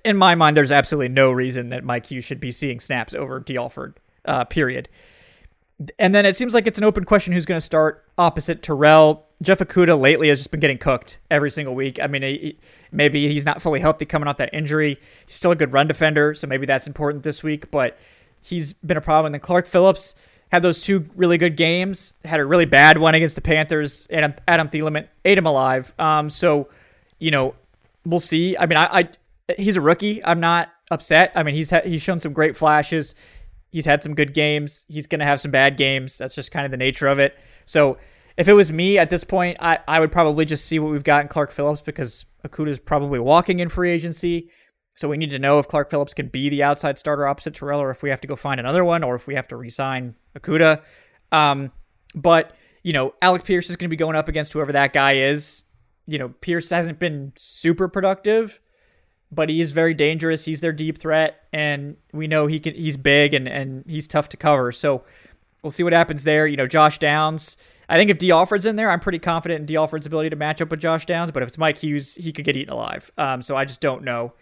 in 0.05 0.17
my 0.17 0.35
mind, 0.35 0.57
there's 0.57 0.73
absolutely 0.73 1.09
no 1.09 1.31
reason 1.31 1.69
that 1.71 1.85
Mike 1.85 2.07
Hughes 2.07 2.25
should 2.25 2.41
be 2.41 2.51
seeing 2.51 2.81
snaps 2.81 3.15
over 3.15 3.43
Alford. 3.57 3.99
Uh, 4.25 4.45
period. 4.45 4.89
And 5.99 6.15
then 6.15 6.25
it 6.25 6.35
seems 6.35 6.55
like 6.55 6.67
it's 6.67 6.79
an 6.79 6.85
open 6.85 7.05
question 7.05 7.33
who's 7.33 7.45
going 7.45 7.59
to 7.59 7.65
start 7.65 8.05
opposite 8.17 8.63
Terrell. 8.63 9.27
Jeff 9.43 9.59
Okudah 9.59 10.01
lately 10.01 10.29
has 10.29 10.39
just 10.39 10.51
been 10.51 10.61
getting 10.61 10.79
cooked 10.79 11.19
every 11.31 11.51
single 11.51 11.75
week. 11.75 12.01
I 12.01 12.07
mean, 12.07 12.23
he, 12.23 12.59
maybe 12.91 13.29
he's 13.29 13.45
not 13.45 13.61
fully 13.61 13.81
healthy 13.81 14.07
coming 14.07 14.29
off 14.29 14.39
that 14.39 14.55
injury. 14.55 14.99
He's 15.27 15.35
still 15.35 15.51
a 15.51 15.57
good 15.57 15.73
run 15.73 15.89
defender, 15.89 16.35
so 16.35 16.47
maybe 16.47 16.65
that's 16.65 16.87
important 16.87 17.23
this 17.23 17.43
week. 17.43 17.71
But 17.71 17.99
he's 18.45 18.75
been 18.75 18.97
a 18.97 19.01
problem. 19.01 19.27
And 19.27 19.35
then 19.35 19.41
Clark 19.41 19.67
Phillips 19.67 20.15
had 20.53 20.63
those 20.63 20.81
two 20.81 21.09
really 21.17 21.39
good 21.39 21.57
games. 21.57 22.15
Had 22.25 22.39
a 22.39 22.47
really 22.47 22.67
bad 22.67 22.99
one 22.99 23.17
against 23.17 23.35
the 23.35 23.41
Panthers. 23.41 24.07
and 24.11 24.35
Adam 24.47 24.69
Thielen 24.69 25.09
ate 25.25 25.39
him 25.39 25.47
alive. 25.47 25.93
Um, 25.99 26.31
so 26.31 26.69
you 27.19 27.31
know, 27.31 27.55
we'll 28.05 28.21
see. 28.21 28.57
I 28.57 28.67
mean, 28.67 28.77
I, 28.77 28.85
I 28.85 29.09
he's 29.57 29.77
a 29.77 29.81
rookie. 29.81 30.25
I'm 30.25 30.41
not 30.41 30.71
upset. 30.91 31.33
I 31.35 31.43
mean, 31.43 31.55
he's 31.55 31.71
ha- 31.71 31.83
he's 31.85 32.03
shown 32.03 32.21
some 32.21 32.33
great 32.33 32.57
flashes. 32.57 33.15
He's 33.71 33.87
had 33.87 34.03
some 34.03 34.15
good 34.15 34.35
games. 34.35 34.85
He's 34.89 35.07
going 35.07 35.19
to 35.21 35.25
have 35.25 35.41
some 35.41 35.51
bad 35.51 35.77
games. 35.77 36.19
That's 36.19 36.35
just 36.35 36.53
kind 36.53 36.65
of 36.65 36.71
the 36.71 36.77
nature 36.77 37.09
of 37.09 37.19
it. 37.19 37.37
So 37.67 37.99
if 38.37 38.47
it 38.47 38.53
was 38.53 38.71
me 38.71 38.99
at 38.99 39.11
this 39.11 39.25
point, 39.25 39.59
I, 39.61 39.79
I 39.89 40.01
would 40.01 40.13
probably 40.13 40.45
just 40.45 40.67
see 40.67 40.79
what 40.79 40.93
we've 40.93 41.03
got 41.03 41.23
in 41.23 41.29
Clark 41.29 41.51
Phillips 41.51 41.81
because 41.81 42.27
Okudah's 42.47 42.79
probably 42.79 43.19
walking 43.19 43.59
in 43.59 43.69
free 43.69 43.91
agency. 43.91 44.51
So 44.95 45.09
we 45.09 45.17
need 45.17 45.31
to 45.31 45.39
know 45.39 45.59
if 45.59 45.67
Clark 45.67 45.91
Phillips 45.91 46.15
can 46.15 46.29
be 46.29 46.49
the 46.49 46.63
outside 46.63 46.99
starter 46.99 47.27
opposite 47.27 47.55
Terrell, 47.55 47.81
or 47.81 47.91
if 47.91 48.03
we 48.03 48.11
have 48.11 48.21
to 48.21 48.29
go 48.29 48.37
find 48.37 48.61
another 48.61 48.85
one, 48.85 49.03
or 49.03 49.15
if 49.15 49.27
we 49.27 49.35
have 49.35 49.49
to 49.49 49.57
resign 49.57 50.15
Okudah. 50.39 50.83
Um, 51.33 51.73
but 52.15 52.53
you 52.83 52.93
know, 52.93 53.15
Alec 53.21 53.45
Pierce 53.45 53.71
is 53.71 53.77
going 53.77 53.89
to 53.89 53.91
be 53.91 53.97
going 53.97 54.15
up 54.15 54.29
against 54.29 54.53
whoever 54.53 54.73
that 54.73 54.93
guy 54.93 55.17
is. 55.17 55.65
You 56.07 56.19
know, 56.19 56.29
Pierce 56.29 56.71
hasn't 56.71 56.99
been 56.99 57.33
super 57.35 57.89
productive, 57.89 58.61
but 59.33 59.49
he 59.49 59.61
is 59.61 59.73
very 59.73 59.95
dangerous. 59.95 60.45
He's 60.45 60.61
their 60.61 60.73
deep 60.73 60.99
threat, 60.99 61.41
and 61.53 61.97
we 62.13 62.29
know 62.29 62.47
he 62.47 62.61
can. 62.61 62.75
He's 62.75 62.97
big 62.97 63.35
and 63.35 63.49
and 63.49 63.85
he's 63.89 64.07
tough 64.07 64.29
to 64.31 64.37
cover. 64.37 64.71
So 64.71 65.03
we'll 65.63 65.73
see 65.73 65.83
what 65.83 65.93
happens 65.93 66.23
there. 66.23 66.47
You 66.47 66.57
know, 66.57 66.69
Josh 66.69 66.99
Downs. 66.99 67.57
I 67.89 67.97
think 67.97 68.11
if 68.11 68.17
Dee 68.17 68.31
Alford's 68.31 68.65
in 68.65 68.77
there, 68.77 68.91
I'm 68.91 69.01
pretty 69.01 69.19
confident 69.19 69.61
in 69.61 69.67
Dee 69.67 69.77
Alford's 69.77 70.07
ability 70.07 70.31
to 70.31 70.37
match 70.37 70.63
up 70.63 70.71
with 70.71 70.81
Josh 70.81 71.05
Downs. 71.05 71.33
But 71.33 71.43
if 71.43 71.49
it's 71.49 71.59
Mike 71.59 71.79
Hughes, 71.79 72.15
he 72.15 72.33
could 72.33 72.45
get 72.45 72.57
eaten 72.57 72.73
alive. 72.73 73.11
Um, 73.19 73.43
so 73.43 73.57
I 73.57 73.65
just 73.65 73.81
don't 73.81 74.05
know 74.05 74.33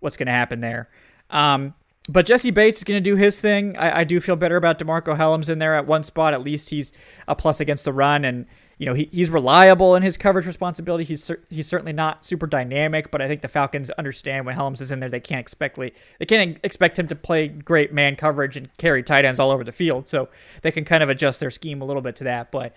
what's 0.00 0.16
going 0.16 0.26
to 0.26 0.32
happen 0.32 0.60
there. 0.60 0.88
Um, 1.30 1.74
but 2.08 2.26
Jessie 2.26 2.50
Bates 2.50 2.78
is 2.78 2.84
going 2.84 3.02
to 3.02 3.10
do 3.10 3.16
his 3.16 3.40
thing. 3.40 3.76
I, 3.76 4.00
I, 4.00 4.04
do 4.04 4.20
feel 4.20 4.36
better 4.36 4.56
about 4.56 4.78
DeMarcco 4.78 5.16
Hellams 5.16 5.50
in 5.50 5.58
there 5.58 5.74
at 5.74 5.86
one 5.86 6.02
spot. 6.02 6.34
At 6.34 6.42
least 6.42 6.70
he's 6.70 6.92
a 7.26 7.34
plus 7.34 7.60
against 7.60 7.84
the 7.84 7.92
run, 7.92 8.24
and 8.24 8.46
you 8.78 8.86
know 8.86 8.94
he, 8.94 9.08
he's 9.10 9.28
reliable 9.28 9.96
in 9.96 10.04
his 10.04 10.16
coverage 10.16 10.46
responsibility. 10.46 11.02
He's 11.02 11.30
he's 11.50 11.66
certainly 11.66 11.92
not 11.92 12.24
super 12.24 12.46
dynamic, 12.46 13.10
but 13.10 13.20
I 13.20 13.28
think 13.28 13.42
the 13.42 13.48
Falcons 13.48 13.90
understand 13.90 14.46
when 14.46 14.54
Hellams 14.54 14.80
is 14.80 14.92
in 14.92 15.00
there, 15.00 15.08
they 15.08 15.20
can't 15.20 15.40
expect 15.40 15.76
they 15.76 16.26
can't 16.26 16.58
expect 16.62 16.96
him 16.96 17.08
to 17.08 17.16
play 17.16 17.48
great 17.48 17.92
man 17.92 18.14
coverage 18.14 18.56
and 18.56 18.74
carry 18.76 19.02
tight 19.02 19.24
ends 19.24 19.40
all 19.40 19.50
over 19.50 19.64
the 19.64 19.72
field. 19.72 20.06
So 20.06 20.28
they 20.62 20.70
can 20.70 20.84
kind 20.84 21.02
of 21.02 21.08
adjust 21.08 21.40
their 21.40 21.50
scheme 21.50 21.82
a 21.82 21.84
little 21.84 22.02
bit 22.02 22.14
to 22.16 22.24
that. 22.24 22.52
But 22.52 22.76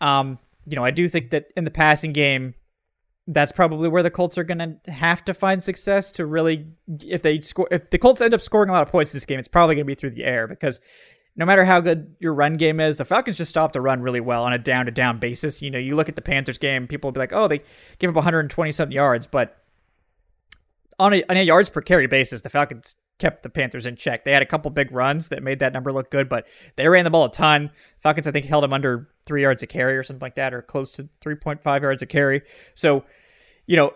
um, 0.00 0.40
you 0.66 0.74
know, 0.74 0.84
I 0.84 0.90
do 0.90 1.06
think 1.06 1.30
that 1.30 1.52
in 1.56 1.62
the 1.62 1.70
passing 1.70 2.12
game, 2.12 2.54
that's 3.28 3.52
probably 3.52 3.88
where 3.88 4.02
the 4.02 4.10
Colts 4.10 4.38
are 4.38 4.44
going 4.44 4.58
to 4.58 4.90
have 4.90 5.24
to 5.24 5.34
find 5.34 5.62
success 5.62 6.12
to 6.12 6.26
really 6.26 6.66
if 7.04 7.22
they 7.22 7.40
score 7.40 7.66
if 7.70 7.90
the 7.90 7.98
Colts 7.98 8.20
end 8.20 8.32
up 8.34 8.40
scoring 8.40 8.70
a 8.70 8.72
lot 8.72 8.82
of 8.82 8.88
points 8.88 9.12
in 9.12 9.16
this 9.16 9.26
game 9.26 9.38
it's 9.38 9.48
probably 9.48 9.74
going 9.74 9.84
to 9.84 9.86
be 9.86 9.94
through 9.94 10.10
the 10.10 10.24
air 10.24 10.46
because 10.46 10.80
no 11.34 11.44
matter 11.44 11.64
how 11.64 11.80
good 11.80 12.14
your 12.20 12.32
run 12.34 12.56
game 12.56 12.78
is 12.78 12.96
the 12.96 13.04
Falcons 13.04 13.36
just 13.36 13.50
stop 13.50 13.72
the 13.72 13.80
run 13.80 14.00
really 14.00 14.20
well 14.20 14.44
on 14.44 14.52
a 14.52 14.58
down 14.58 14.86
to 14.86 14.92
down 14.92 15.18
basis. 15.18 15.60
You 15.60 15.70
know 15.70 15.78
you 15.78 15.96
look 15.96 16.08
at 16.08 16.14
the 16.14 16.22
Panthers 16.22 16.58
game 16.58 16.86
people 16.86 17.08
will 17.08 17.12
be 17.12 17.20
like 17.20 17.32
oh 17.32 17.48
they 17.48 17.60
give 17.98 18.10
up 18.10 18.14
127 18.14 18.92
yards 18.92 19.26
but 19.26 19.56
on 20.98 21.12
a, 21.12 21.22
on 21.28 21.36
a 21.36 21.42
yards 21.42 21.68
per 21.68 21.80
carry 21.80 22.06
basis 22.06 22.42
the 22.42 22.48
Falcons 22.48 22.94
kept 23.18 23.42
the 23.42 23.48
Panthers 23.48 23.86
in 23.86 23.96
check. 23.96 24.24
They 24.24 24.32
had 24.32 24.42
a 24.42 24.46
couple 24.46 24.70
big 24.70 24.92
runs 24.92 25.30
that 25.30 25.42
made 25.42 25.58
that 25.58 25.72
number 25.72 25.92
look 25.92 26.12
good 26.12 26.28
but 26.28 26.46
they 26.76 26.88
ran 26.88 27.02
the 27.02 27.10
ball 27.10 27.24
a 27.24 27.30
ton. 27.32 27.72
Falcons 27.98 28.28
I 28.28 28.30
think 28.30 28.46
held 28.46 28.62
them 28.62 28.72
under 28.72 29.08
3 29.26 29.42
yards 29.42 29.64
a 29.64 29.66
carry 29.66 29.96
or 29.96 30.04
something 30.04 30.24
like 30.24 30.36
that 30.36 30.54
or 30.54 30.62
close 30.62 30.92
to 30.92 31.08
3.5 31.24 31.82
yards 31.82 32.02
a 32.02 32.06
carry. 32.06 32.42
So 32.74 33.04
you 33.66 33.76
know, 33.76 33.94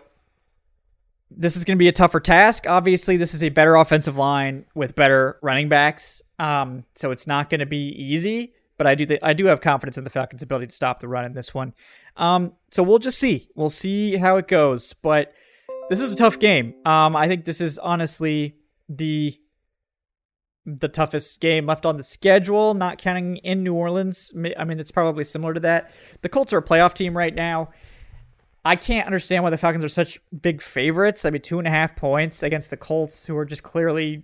this 1.29 1.55
is 1.55 1.63
going 1.63 1.77
to 1.77 1.79
be 1.79 1.87
a 1.87 1.93
tougher 1.93 2.19
task. 2.19 2.65
Obviously, 2.67 3.17
this 3.17 3.33
is 3.33 3.43
a 3.43 3.49
better 3.49 3.75
offensive 3.75 4.17
line 4.17 4.65
with 4.75 4.95
better 4.95 5.39
running 5.41 5.69
backs, 5.69 6.21
um, 6.39 6.83
so 6.93 7.11
it's 7.11 7.25
not 7.25 7.49
going 7.49 7.59
to 7.59 7.65
be 7.65 7.89
easy. 7.89 8.53
But 8.77 8.87
I 8.87 8.95
do 8.95 9.05
th- 9.05 9.19
I 9.21 9.33
do 9.33 9.45
have 9.45 9.61
confidence 9.61 9.97
in 9.97 10.03
the 10.03 10.09
Falcons' 10.09 10.41
ability 10.41 10.67
to 10.67 10.73
stop 10.73 10.99
the 10.99 11.07
run 11.07 11.23
in 11.23 11.33
this 11.33 11.53
one. 11.53 11.73
Um, 12.17 12.53
so 12.71 12.83
we'll 12.83 12.99
just 12.99 13.19
see. 13.19 13.49
We'll 13.55 13.69
see 13.69 14.17
how 14.17 14.37
it 14.37 14.47
goes. 14.47 14.93
But 14.93 15.33
this 15.89 16.01
is 16.01 16.13
a 16.13 16.17
tough 16.17 16.39
game. 16.39 16.73
Um, 16.85 17.15
I 17.15 17.27
think 17.27 17.45
this 17.45 17.61
is 17.61 17.77
honestly 17.77 18.55
the 18.89 19.37
the 20.65 20.87
toughest 20.87 21.41
game 21.41 21.65
left 21.65 21.85
on 21.85 21.97
the 21.97 22.03
schedule, 22.03 22.73
not 22.73 22.97
counting 22.97 23.37
in 23.37 23.63
New 23.63 23.73
Orleans. 23.73 24.33
I 24.57 24.63
mean, 24.63 24.79
it's 24.79 24.91
probably 24.91 25.23
similar 25.23 25.53
to 25.53 25.59
that. 25.61 25.91
The 26.21 26.29
Colts 26.29 26.53
are 26.53 26.59
a 26.59 26.63
playoff 26.63 26.93
team 26.93 27.17
right 27.17 27.33
now. 27.33 27.69
I 28.63 28.75
can't 28.75 29.05
understand 29.05 29.43
why 29.43 29.49
the 29.49 29.57
Falcons 29.57 29.83
are 29.83 29.89
such 29.89 30.19
big 30.41 30.61
favorites. 30.61 31.25
I 31.25 31.31
mean, 31.31 31.41
two 31.41 31.57
and 31.57 31.67
a 31.67 31.71
half 31.71 31.95
points 31.95 32.43
against 32.43 32.69
the 32.69 32.77
Colts, 32.77 33.25
who 33.25 33.37
are 33.37 33.45
just 33.45 33.63
clearly 33.63 34.23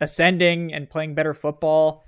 ascending 0.00 0.72
and 0.72 0.88
playing 0.88 1.14
better 1.14 1.34
football. 1.34 2.04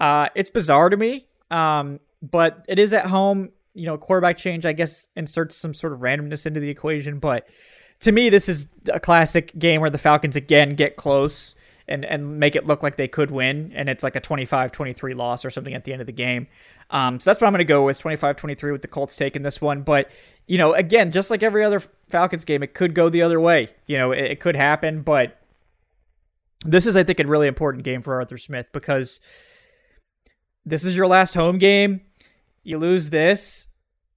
Uh, 0.00 0.28
it's 0.34 0.50
bizarre 0.50 0.88
to 0.88 0.96
me, 0.96 1.26
um, 1.50 2.00
but 2.22 2.64
it 2.68 2.78
is 2.78 2.92
at 2.92 3.06
home. 3.06 3.50
You 3.74 3.86
know, 3.86 3.96
quarterback 3.96 4.36
change, 4.38 4.66
I 4.66 4.72
guess, 4.72 5.06
inserts 5.14 5.54
some 5.54 5.72
sort 5.72 5.92
of 5.92 6.00
randomness 6.00 6.46
into 6.46 6.58
the 6.58 6.68
equation. 6.68 7.20
But 7.20 7.46
to 8.00 8.10
me, 8.10 8.28
this 8.28 8.48
is 8.48 8.66
a 8.92 8.98
classic 8.98 9.56
game 9.56 9.80
where 9.80 9.90
the 9.90 9.98
Falcons 9.98 10.34
again 10.34 10.74
get 10.74 10.96
close 10.96 11.54
and, 11.88 12.04
and 12.04 12.38
make 12.38 12.54
it 12.56 12.66
look 12.66 12.82
like 12.82 12.96
they 12.96 13.08
could 13.08 13.30
win. 13.30 13.72
And 13.74 13.88
it's 13.88 14.02
like 14.02 14.16
a 14.16 14.20
25 14.20 14.72
23 14.72 15.14
loss 15.14 15.44
or 15.44 15.50
something 15.50 15.74
at 15.74 15.84
the 15.84 15.92
end 15.92 16.00
of 16.00 16.06
the 16.06 16.12
game. 16.12 16.46
Um, 16.90 17.20
so 17.20 17.30
that's 17.30 17.40
what 17.40 17.46
I'm 17.46 17.52
going 17.52 17.58
to 17.58 17.64
go 17.64 17.84
with 17.84 17.98
25 17.98 18.36
23 18.36 18.72
with 18.72 18.82
the 18.82 18.88
Colts 18.88 19.16
taking 19.16 19.42
this 19.42 19.60
one. 19.60 19.82
But, 19.82 20.10
you 20.46 20.58
know, 20.58 20.74
again, 20.74 21.10
just 21.10 21.30
like 21.30 21.42
every 21.42 21.64
other 21.64 21.80
Falcons 22.08 22.44
game, 22.44 22.62
it 22.62 22.74
could 22.74 22.94
go 22.94 23.08
the 23.08 23.22
other 23.22 23.40
way. 23.40 23.68
You 23.86 23.98
know, 23.98 24.12
it, 24.12 24.24
it 24.24 24.40
could 24.40 24.56
happen. 24.56 25.02
But 25.02 25.38
this 26.64 26.86
is, 26.86 26.96
I 26.96 27.04
think, 27.04 27.20
a 27.20 27.26
really 27.26 27.48
important 27.48 27.84
game 27.84 28.02
for 28.02 28.14
Arthur 28.14 28.38
Smith 28.38 28.70
because 28.72 29.20
this 30.64 30.84
is 30.84 30.96
your 30.96 31.06
last 31.06 31.34
home 31.34 31.58
game. 31.58 32.02
You 32.62 32.78
lose 32.78 33.10
this, 33.10 33.68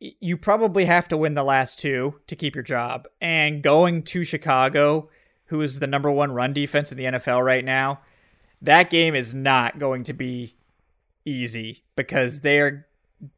you 0.02 0.36
probably 0.36 0.86
have 0.86 1.08
to 1.10 1.18
win 1.18 1.36
the 1.36 1.44
last 1.44 1.78
two 1.80 2.16
to 2.28 2.36
keep 2.36 2.56
your 2.56 2.64
job. 2.64 3.08
And 3.22 3.62
going 3.62 4.04
to 4.04 4.24
Chicago, 4.24 5.10
who 5.52 5.62
is 5.62 5.80
the 5.80 5.88
number 5.88 6.10
one 6.10 6.32
run 6.32 6.54
defense 6.54 6.94
in 6.94 6.98
the 6.98 7.04
NFL 7.04 7.44
right 7.44 7.66
now, 7.66 8.00
that 8.62 8.90
game 8.90 9.14
is 9.14 9.36
not 9.36 9.80
going 9.80 10.04
to 10.04 10.14
be 10.14 10.56
easy 11.26 11.84
because 11.98 12.40
they're 12.40 12.88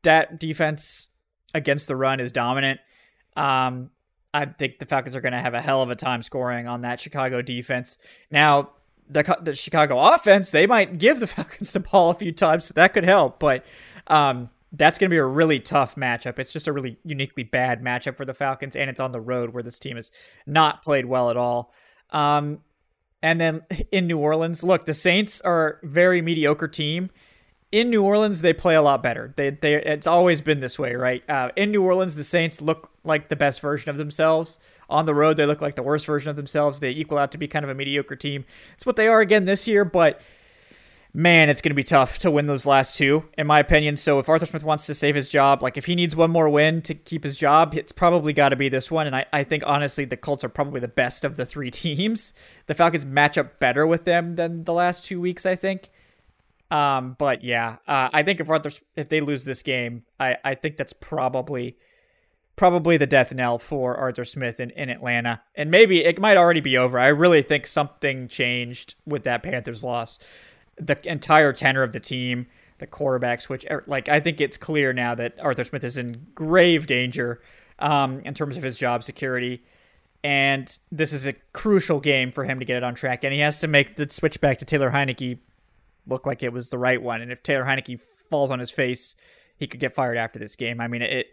that 0.04 0.40
defense 0.40 1.10
against 1.56 1.88
the 1.88 1.96
run 1.96 2.20
is 2.20 2.32
dominant. 2.32 2.80
Um, 3.36 3.90
I 4.32 4.46
think 4.46 4.78
the 4.78 4.86
Falcons 4.86 5.16
are 5.16 5.22
going 5.22 5.34
to 5.34 5.42
have 5.42 5.56
a 5.56 5.62
hell 5.62 5.82
of 5.82 5.90
a 5.90 5.96
time 5.96 6.22
scoring 6.22 6.68
on 6.68 6.82
that 6.82 7.02
Chicago 7.02 7.42
defense. 7.42 7.98
Now, 8.30 8.70
the 9.10 9.38
the 9.42 9.56
Chicago 9.56 9.98
offense, 9.98 10.52
they 10.52 10.68
might 10.68 11.00
give 11.00 11.20
the 11.20 11.28
Falcons 11.36 11.74
the 11.74 11.80
ball 11.80 12.12
a 12.12 12.16
few 12.16 12.32
times, 12.32 12.66
so 12.66 12.74
that 12.76 12.94
could 12.94 13.06
help. 13.06 13.40
But 13.40 13.66
um, 14.06 14.52
that's 14.72 15.00
going 15.00 15.10
to 15.10 15.14
be 15.14 15.18
a 15.18 15.26
really 15.26 15.60
tough 15.60 15.96
matchup. 15.96 16.38
It's 16.38 16.54
just 16.54 16.68
a 16.68 16.72
really 16.72 16.98
uniquely 17.04 17.44
bad 17.44 17.82
matchup 17.82 18.18
for 18.18 18.26
the 18.26 18.36
Falcons, 18.36 18.76
and 18.76 18.88
it's 18.88 19.00
on 19.00 19.14
the 19.14 19.20
road 19.20 19.52
where 19.52 19.64
this 19.64 19.80
team 19.80 19.96
has 19.96 20.12
not 20.46 20.84
played 20.84 21.08
well 21.08 21.32
at 21.32 21.38
all. 21.38 21.74
Um, 22.14 22.60
and 23.22 23.42
then 23.42 23.64
in 23.92 24.08
New 24.08 24.18
Orleans, 24.18 24.64
look, 24.64 24.86
the 24.86 24.94
Saints 24.94 25.42
are 25.42 25.80
a 25.84 25.88
very 25.88 26.22
mediocre 26.22 26.68
team 26.68 27.10
in 27.74 27.90
New 27.90 28.04
Orleans, 28.04 28.42
they 28.42 28.54
play 28.54 28.76
a 28.76 28.84
lot 28.84 29.02
better. 29.02 29.34
They, 29.36 29.50
they, 29.50 29.74
it's 29.74 30.06
always 30.06 30.42
been 30.42 30.60
this 30.60 30.78
way, 30.78 30.94
right? 30.94 31.28
Uh, 31.28 31.50
in 31.56 31.72
New 31.72 31.82
Orleans, 31.82 32.14
the 32.14 32.24
Saints 32.24 32.62
look 32.62 32.92
like 33.04 33.30
the 33.30 33.36
best 33.36 33.62
version 33.62 33.90
of 33.90 33.98
themselves. 33.98 34.60
On 34.92 35.08
the 35.08 35.16
road, 35.16 35.38
they 35.38 35.48
look 35.48 35.60
like 35.60 35.74
the 35.74 35.82
worst 35.82 36.06
version 36.06 36.30
of 36.30 36.36
themselves. 36.36 36.80
They 36.80 36.92
equal 36.92 37.18
out 37.18 37.32
to 37.32 37.40
be 37.40 37.48
kind 37.48 37.66
of 37.66 37.72
a 37.72 37.74
mediocre 37.74 38.16
team. 38.16 38.46
It's 38.76 38.86
what 38.86 38.96
they 38.96 39.08
are 39.08 39.22
again 39.22 39.46
this 39.46 39.68
year, 39.68 39.86
but 39.86 40.22
man, 41.14 41.50
it's 41.50 41.62
going 41.62 41.70
to 41.70 41.76
be 41.76 41.84
tough 41.84 42.18
to 42.20 42.32
win 42.32 42.48
those 42.48 42.66
last 42.66 42.98
two, 42.98 43.30
in 43.38 43.46
my 43.46 43.60
opinion. 43.60 43.98
So 43.98 44.18
if 44.18 44.28
Arthur 44.28 44.48
Smith 44.48 44.64
wants 44.64 44.88
to 44.88 44.96
save 44.96 45.14
his 45.14 45.30
job, 45.30 45.62
like 45.62 45.78
if 45.78 45.86
he 45.86 45.94
needs 45.94 46.16
one 46.16 46.32
more 46.32 46.50
win 46.50 46.82
to 46.84 46.96
keep 46.96 47.24
his 47.24 47.38
job, 47.38 47.76
it's 47.76 47.92
probably 47.92 48.34
got 48.34 48.50
to 48.50 48.56
be 48.56 48.68
this 48.68 48.90
one. 48.90 49.06
And 49.06 49.16
I, 49.16 49.26
I 49.32 49.44
think 49.44 49.64
honestly, 49.66 50.06
the 50.06 50.18
Colts 50.18 50.44
are 50.44 50.50
probably 50.50 50.80
the 50.80 50.88
best 50.88 51.24
of 51.24 51.36
the 51.36 51.46
three 51.46 51.70
teams. 51.72 52.34
The 52.66 52.74
Falcons 52.74 53.06
match 53.06 53.38
up 53.38 53.60
better 53.60 53.86
with 53.86 54.06
them 54.06 54.36
than 54.36 54.64
the 54.64 54.74
last 54.74 55.06
two 55.06 55.22
weeks, 55.22 55.46
I 55.46 55.56
think. 55.56 55.90
Um, 56.72 57.16
but 57.20 57.44
yeah, 57.44 57.78
uh, 57.88 58.10
I 58.12 58.24
think 58.24 58.40
if 58.40 58.50
Arthur, 58.50 58.72
if 58.96 59.08
they 59.10 59.22
lose 59.22 59.46
this 59.46 59.62
game, 59.62 60.04
I, 60.20 60.38
I 60.44 60.56
think 60.56 60.78
that's 60.78 60.94
probably 60.94 61.78
probably 62.56 62.98
the 62.98 63.08
death 63.08 63.34
knell 63.34 63.58
for 63.58 63.98
Arthur 63.98 64.24
Smith 64.24 64.60
in, 64.60 64.70
in 64.72 64.90
Atlanta. 64.90 65.42
And 65.56 65.72
maybe 65.72 66.04
it 66.04 66.20
might 66.20 66.38
already 66.38 66.62
be 66.62 66.78
over. 66.78 67.00
I 67.00 67.08
really 67.08 67.42
think 67.42 67.66
something 67.66 68.28
changed 68.28 68.94
with 69.06 69.24
that 69.24 69.42
Panthers 69.42 69.84
loss. 69.84 70.20
The 70.78 70.98
entire 71.10 71.54
tenor 71.54 71.84
of 71.84 71.92
the 71.92 72.00
team, 72.00 72.48
the 72.80 72.88
quarterback 72.88 73.42
switch, 73.42 73.66
er, 73.70 73.84
like 73.88 74.10
I 74.10 74.20
think 74.20 74.42
it's 74.42 74.58
clear 74.58 74.94
now 74.94 75.16
that 75.16 75.40
Arthur 75.40 75.64
Smith 75.64 75.84
is 75.84 75.98
in 75.98 76.28
grave 76.36 76.88
danger 76.88 77.42
um, 77.80 78.22
in 78.22 78.34
terms 78.34 78.58
of 78.58 78.64
his 78.64 78.78
job 78.78 79.04
security. 79.04 79.64
And 80.24 80.78
this 80.92 81.12
is 81.12 81.28
a 81.28 81.34
crucial 81.52 82.00
game 82.00 82.32
for 82.32 82.46
him 82.46 82.60
to 82.60 82.66
get 82.66 82.78
it 82.78 82.84
on 82.84 82.96
track. 82.96 83.24
And 83.24 83.34
he 83.34 83.42
has 83.42 83.60
to 83.60 83.68
make 83.68 83.98
the 83.98 84.10
switch 84.10 84.40
back 84.40 84.58
to 84.60 84.66
Taylor 84.66 84.92
Heinicke 84.92 85.40
look 86.08 86.26
like 86.26 86.44
it 86.44 86.54
was 86.54 86.70
the 86.70 86.78
right 86.78 87.02
one. 87.02 87.22
And 87.22 87.32
if 87.32 87.44
Taylor 87.44 87.66
Heinicke 87.66 88.00
falls 88.00 88.50
on 88.52 88.60
his 88.60 88.72
face, 88.72 89.16
he 89.58 89.68
could 89.68 89.80
get 89.80 89.94
fired 89.94 90.18
after 90.18 90.40
this 90.40 90.56
game. 90.56 90.80
I 90.80 90.88
mean, 90.88 91.02
it 91.02 91.28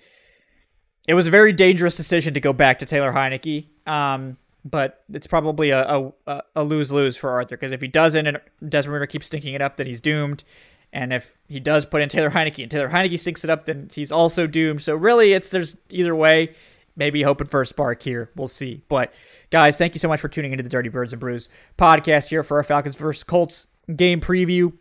it 1.09 1.15
was 1.15 1.27
a 1.27 1.31
very 1.31 1.53
dangerous 1.53 1.97
decision 1.97 2.35
to 2.35 2.41
go 2.41 2.53
back 2.53 2.79
to 2.81 2.87
Taylor 2.87 3.13
Heinicke. 3.13 3.69
Um, 3.87 4.37
but 4.65 5.05
it's 5.13 5.27
probably 5.27 5.71
a, 5.71 6.13
a, 6.27 6.43
a 6.57 6.65
lose 6.65 6.93
lose 6.93 7.17
for 7.17 7.31
Arthur 7.31 7.57
because 7.57 7.73
if 7.73 7.81
he 7.81 7.89
doesn't 7.89 8.27
and 8.27 8.41
Desmond 8.67 8.95
Ridder 8.95 9.07
keeps 9.07 9.27
stinking 9.27 9.55
it 9.55 9.63
up, 9.63 9.77
then 9.77 9.87
he's 9.87 10.01
doomed. 10.01 10.45
And 10.93 11.13
if 11.13 11.39
he 11.49 11.61
does 11.61 11.87
put 11.87 12.03
in 12.03 12.09
Taylor 12.09 12.31
Heinicke 12.31 12.63
and 12.63 12.71
Taylor 12.71 12.89
Heinicke 12.89 13.19
sinks 13.19 13.45
it 13.45 13.51
up, 13.51 13.65
then 13.65 13.89
he's 13.93 14.11
also 14.11 14.47
doomed. 14.47 14.83
So 14.83 14.95
really, 14.95 15.33
it's 15.33 15.51
there's 15.51 15.77
either 15.89 16.15
way. 16.15 16.55
Maybe 16.97 17.23
hoping 17.23 17.47
for 17.47 17.63
a 17.63 17.67
spark 17.67 18.03
here. 18.03 18.31
We'll 18.35 18.49
see. 18.49 18.83
But 18.89 19.15
guys, 19.51 19.79
thank 19.79 19.95
you 19.95 20.01
so 20.01 20.09
much 20.09 20.21
for 20.21 20.29
tuning 20.29 20.53
into 20.53 20.65
the 20.65 20.69
Dirty 20.69 20.89
Birds 20.89 21.13
and 21.13 21.21
Brews 21.21 21.49
podcast 21.79 22.29
here 22.29 22.43
for 22.43 22.57
our 22.57 22.65
Falcons 22.65 22.97
versus 22.97 23.23
Colts 23.23 23.69
game 23.95 24.21
preview. 24.21 24.73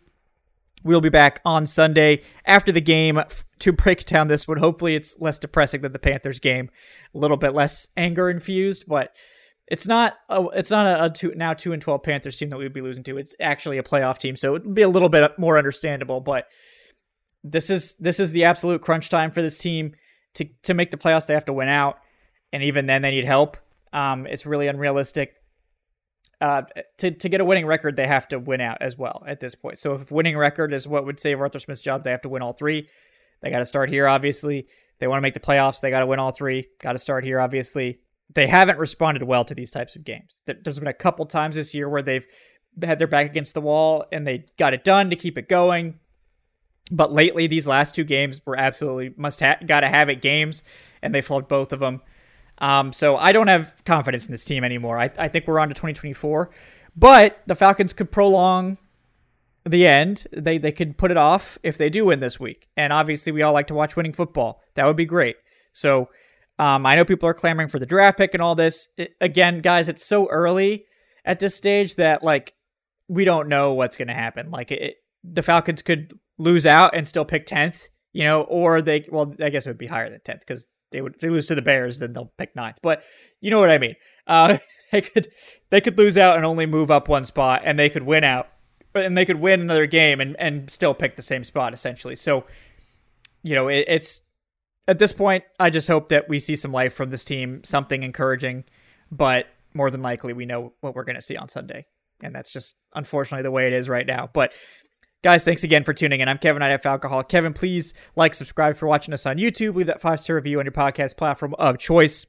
We'll 0.84 1.02
be 1.02 1.10
back 1.10 1.40
on 1.46 1.66
Sunday 1.66 2.24
after 2.46 2.72
the 2.72 2.82
game 2.82 3.22
to 3.60 3.72
break 3.72 4.06
down 4.06 4.28
this 4.28 4.48
one. 4.48 4.58
Hopefully, 4.58 4.96
it's 4.96 5.20
less 5.20 5.38
depressing 5.38 5.82
than 5.82 5.94
the 5.94 6.00
Panthers 6.00 6.40
game, 6.40 6.70
a 7.14 7.18
little 7.18 7.38
bit 7.38 7.54
less 7.54 7.90
anger 7.96 8.30
infused, 8.30 8.86
but 8.88 9.14
it's 9.70 9.88
not 9.88 10.18
a, 10.30 10.46
it's 10.54 10.72
not 10.72 10.86
a, 10.86 11.06
a 11.06 11.10
two, 11.10 11.34
now 11.36 11.54
two 11.54 11.74
and 11.74 11.82
twelve 11.82 12.04
Panthers 12.04 12.38
team 12.38 12.50
that 12.50 12.58
we'd 12.58 12.74
be 12.74 12.82
losing 12.82 13.04
to. 13.04 13.18
It's 13.18 13.36
actually 13.40 13.78
a 13.78 13.84
playoff 13.84 14.18
team, 14.18 14.36
so 14.36 14.56
it'd 14.56 14.74
be 14.74 14.82
a 14.82 14.90
little 14.90 15.10
bit 15.10 15.38
more 15.38 15.58
understandable. 15.58 16.22
But 16.22 16.46
this 17.44 17.70
is 17.70 17.96
this 17.96 18.20
is 18.20 18.32
the 18.32 18.46
absolute 18.46 18.82
crunch 18.82 19.10
time 19.10 19.32
for 19.32 19.42
this 19.42 19.58
team 19.60 19.94
to 20.36 20.46
to 20.64 20.74
make 20.74 20.92
the 20.92 20.98
playoffs. 20.98 21.28
They 21.28 21.34
have 21.34 21.46
to 21.46 21.54
win 21.54 21.70
out, 21.70 22.00
and 22.52 22.64
even 22.64 22.86
then, 22.86 23.02
they 23.02 23.12
need 23.12 23.26
help. 23.26 23.58
Um, 23.94 24.28
it's 24.28 24.46
really 24.46 24.68
unrealistic 24.68 25.36
uh, 26.42 26.64
to 26.98 27.12
to 27.12 27.30
get 27.30 27.42
a 27.42 27.46
winning 27.46 27.66
record, 27.66 27.96
they 27.96 28.08
have 28.08 28.28
to 28.30 28.40
win 28.40 28.62
out 28.62 28.78
as 28.82 28.98
well 28.98 29.24
at 29.28 29.40
this 29.40 29.56
point. 29.56 29.78
So 29.78 29.94
if 29.94 30.12
winning 30.12 30.38
record 30.38 30.74
is 30.74 30.88
what 30.88 31.06
would 31.06 31.20
save 31.20 31.40
Arthur 31.40 31.60
Smith's 31.60 31.82
job, 31.82 32.04
they 32.04 32.12
have 32.12 32.22
to 32.22 32.30
win 32.30 32.42
all 32.42 32.54
three. 32.54 32.88
They 33.42 33.50
got 33.50 33.60
to 33.60 33.66
start 33.66 33.90
here, 33.90 34.08
obviously. 34.08 34.68
They 35.00 35.08
want 35.08 35.18
to 35.18 35.22
make 35.22 35.34
the 35.34 35.40
playoffs. 35.40 35.82
They 35.82 35.90
got 35.90 36.00
to 36.00 36.06
win 36.06 36.20
all 36.20 36.32
three. 36.32 36.68
Got 36.82 36.94
to 36.94 36.98
start 36.98 37.24
here, 37.24 37.40
obviously. 37.40 38.00
They 38.34 38.48
haven't 38.48 38.78
responded 38.78 39.24
well 39.24 39.44
to 39.46 39.56
these 39.56 39.72
types 39.72 39.96
of 39.96 40.04
games. 40.04 40.44
There's 40.46 40.80
been 40.80 40.88
a 40.88 40.94
couple 40.94 41.26
times 41.26 41.56
this 41.56 41.74
year 41.74 41.90
where 41.90 42.04
they've 42.04 42.26
had 42.82 43.00
their 43.00 43.08
back 43.08 43.26
against 43.26 43.54
the 43.54 43.62
wall 43.62 44.06
and 44.12 44.26
they 44.26 44.46
got 44.58 44.74
it 44.74 44.84
done 44.84 45.10
to 45.10 45.16
keep 45.16 45.38
it 45.38 45.50
going. 45.50 46.00
But 46.92 47.12
lately, 47.12 47.48
these 47.48 47.68
last 47.68 47.94
two 47.94 48.04
games 48.04 48.42
were 48.46 48.58
absolutely 48.58 49.14
must 49.16 49.40
have, 49.42 49.66
got 49.68 49.82
to 49.82 49.88
have 49.88 50.10
it 50.10 50.22
games, 50.22 50.64
and 51.02 51.14
they 51.14 51.22
flubbed 51.22 51.48
both 51.48 51.72
of 51.72 51.80
them. 51.80 52.02
Um, 52.58 52.92
so 52.94 53.16
I 53.16 53.32
don't 53.32 53.48
have 53.48 53.74
confidence 53.86 54.26
in 54.26 54.32
this 54.32 54.44
team 54.44 54.64
anymore. 54.64 55.00
I, 55.00 55.10
I 55.18 55.28
think 55.28 55.48
we're 55.48 55.60
on 55.60 55.70
to 55.70 55.76
2024, 55.76 56.50
but 56.96 57.42
the 57.46 57.56
Falcons 57.56 57.94
could 57.94 58.12
prolong 58.12 58.78
the 59.66 59.86
end. 59.86 60.26
They 60.36 60.58
they 60.58 60.72
could 60.72 60.98
put 60.98 61.12
it 61.12 61.18
off 61.18 61.58
if 61.64 61.78
they 61.78 61.90
do 61.90 62.06
win 62.06 62.20
this 62.20 62.40
week. 62.40 62.68
And 62.76 62.92
obviously, 62.92 63.32
we 63.32 63.44
all 63.44 63.54
like 63.54 63.68
to 63.68 63.76
watch 63.76 63.96
winning 63.96 64.14
football. 64.14 64.62
That 64.74 64.86
would 64.86 64.98
be 64.98 65.06
great. 65.06 65.36
So 65.74 66.10
um, 66.60 66.86
I 66.86 66.96
know 66.96 67.06
people 67.06 67.28
are 67.30 67.34
clamoring 67.34 67.70
for 67.70 67.80
the 67.80 67.86
draft 67.86 68.18
pick 68.18 68.34
and 68.34 68.44
all 68.44 68.54
this. 68.54 68.90
It, 68.98 69.16
again, 69.22 69.62
guys, 69.62 69.88
it's 69.88 70.06
so 70.06 70.28
early 70.28 70.86
at 71.24 71.40
this 71.40 71.56
stage 71.56 71.96
that 71.96 72.22
like 72.22 72.54
we 73.08 73.24
don't 73.24 73.48
know 73.48 73.74
what's 73.74 73.96
going 73.96 74.10
to 74.10 74.14
happen. 74.14 74.52
Like 74.52 74.70
it, 74.70 74.98
the 75.24 75.42
Falcons 75.42 75.82
could 75.82 76.14
lose 76.38 76.68
out 76.68 76.96
and 76.96 77.08
still 77.08 77.26
pick 77.26 77.46
10th, 77.46 77.88
you 78.12 78.26
know, 78.26 78.42
or 78.44 78.82
they 78.82 79.08
well, 79.10 79.34
I 79.42 79.50
guess 79.50 79.66
it 79.66 79.70
would 79.70 79.78
be 79.78 79.88
higher 79.88 80.10
than 80.10 80.20
10th 80.20 80.42
because 80.42 80.68
they 80.92 81.02
would 81.02 81.16
if 81.16 81.22
they 81.22 81.30
lose 81.30 81.46
to 81.48 81.56
the 81.56 81.62
Bears, 81.62 82.00
then 82.00 82.12
they'll 82.12 82.34
pick 82.38 82.56
ninth. 82.58 82.80
But 82.84 83.04
you 83.40 83.50
know 83.52 83.60
what 83.60 83.72
I 83.72 83.78
mean. 83.78 83.96
Uh, 84.28 84.58
they 84.92 85.02
could 85.02 85.30
they 85.70 85.80
could 85.80 85.98
lose 85.98 86.18
out 86.18 86.36
and 86.36 86.46
only 86.46 86.66
move 86.66 86.92
up 86.92 87.08
one 87.08 87.24
spot, 87.24 87.62
and 87.64 87.80
they 87.80 87.90
could 87.90 88.04
win 88.04 88.26
out, 88.26 88.50
and 88.94 89.18
they 89.18 89.26
could 89.26 89.40
win 89.40 89.62
another 89.62 89.86
game 89.86 90.20
and 90.20 90.36
and 90.40 90.70
still 90.70 90.94
pick 90.94 91.16
the 91.16 91.22
same 91.22 91.46
spot 91.46 91.74
essentially. 91.74 92.18
So, 92.18 92.44
you 93.44 93.56
know, 93.56 93.70
it, 93.70 93.86
it's 93.88 94.22
at 94.90 94.98
this 94.98 95.14
point, 95.14 95.44
I 95.60 95.70
just 95.70 95.88
hope 95.88 96.10
that 96.10 96.28
we 96.28 96.40
see 96.40 96.56
some 96.56 96.72
life 96.72 96.94
from 96.94 97.12
this 97.12 97.24
team, 97.24 97.64
something 97.64 98.02
encouraging. 98.02 98.64
But 99.12 99.46
more 99.76 99.92
than 99.92 100.02
likely, 100.02 100.34
we 100.34 100.48
know 100.48 100.74
what 100.82 100.96
we're 100.96 101.04
going 101.04 101.16
to 101.16 101.22
see 101.22 101.38
on 101.38 101.48
Sunday, 101.48 101.86
and 102.24 102.34
that's 102.34 102.52
just 102.52 102.76
unfortunately 102.96 103.44
the 103.44 103.52
way 103.52 103.68
it 103.68 103.74
is 103.74 103.88
right 103.88 104.06
now. 104.06 104.30
But 104.34 104.52
Guys, 105.22 105.44
thanks 105.44 105.66
again 105.66 105.84
for 105.84 105.94
tuning 105.94 106.22
in. 106.22 106.30
I'm 106.30 106.38
Kevin 106.38 106.62
at 106.62 106.82
Falcoholic. 106.82 107.28
Kevin, 107.28 107.52
please 107.52 107.94
like, 108.16 108.34
subscribe 108.34 108.78
for 108.78 108.88
watching 108.88 109.14
us 109.14 109.26
on 109.26 109.36
YouTube. 109.36 109.76
Leave 109.76 109.88
that 109.88 110.00
five 110.00 110.18
star 110.18 110.38
review 110.38 110.60
on 110.60 110.66
your 110.66 110.72
podcast 110.72 111.18
platform 111.18 111.54
of 111.60 111.78
choice. 111.78 112.26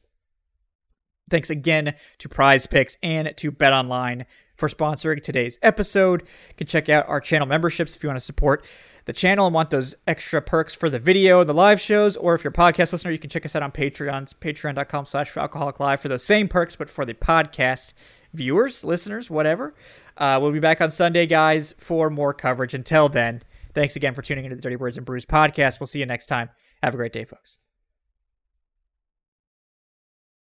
Thanks 1.30 1.50
again 1.50 1.94
to 2.18 2.28
Prize 2.28 2.66
Picks 2.66 2.96
and 3.00 3.32
to 3.36 3.52
Bet 3.52 3.72
Online 3.72 4.26
for 4.56 4.68
sponsoring 4.68 5.22
today's 5.22 5.56
episode. 5.62 6.22
You 6.22 6.54
can 6.56 6.66
check 6.66 6.88
out 6.88 7.08
our 7.08 7.20
channel 7.20 7.46
memberships 7.46 7.94
if 7.94 8.02
you 8.02 8.08
want 8.08 8.18
to 8.18 8.24
support 8.24 8.64
the 9.04 9.12
channel 9.12 9.46
and 9.46 9.54
want 9.54 9.70
those 9.70 9.94
extra 10.06 10.40
perks 10.40 10.74
for 10.74 10.90
the 10.90 10.98
video 10.98 11.40
and 11.40 11.48
the 11.48 11.54
live 11.54 11.80
shows, 11.80 12.16
or 12.16 12.34
if 12.34 12.44
you're 12.44 12.50
a 12.50 12.54
podcast 12.54 12.92
listener, 12.92 13.10
you 13.10 13.18
can 13.18 13.30
check 13.30 13.44
us 13.44 13.56
out 13.56 13.62
on 13.62 13.72
Patreon, 13.72 14.32
patreon.com 14.40 15.06
slash 15.06 15.32
falcoholic 15.32 15.80
live 15.80 16.00
for 16.00 16.08
those 16.08 16.24
same 16.24 16.48
perks, 16.48 16.76
but 16.76 16.90
for 16.90 17.04
the 17.04 17.14
podcast 17.14 17.92
viewers, 18.32 18.84
listeners, 18.84 19.30
whatever. 19.30 19.74
Uh, 20.16 20.38
we'll 20.40 20.52
be 20.52 20.60
back 20.60 20.80
on 20.80 20.90
Sunday, 20.90 21.26
guys, 21.26 21.74
for 21.78 22.10
more 22.10 22.34
coverage. 22.34 22.74
Until 22.74 23.08
then, 23.08 23.42
thanks 23.74 23.96
again 23.96 24.14
for 24.14 24.22
tuning 24.22 24.44
into 24.44 24.56
the 24.56 24.62
Dirty 24.62 24.76
Birds 24.76 24.96
and 24.96 25.06
Brews 25.06 25.24
podcast. 25.24 25.80
We'll 25.80 25.86
see 25.86 26.00
you 26.00 26.06
next 26.06 26.26
time. 26.26 26.50
Have 26.82 26.94
a 26.94 26.96
great 26.96 27.12
day, 27.12 27.24
folks. 27.24 27.58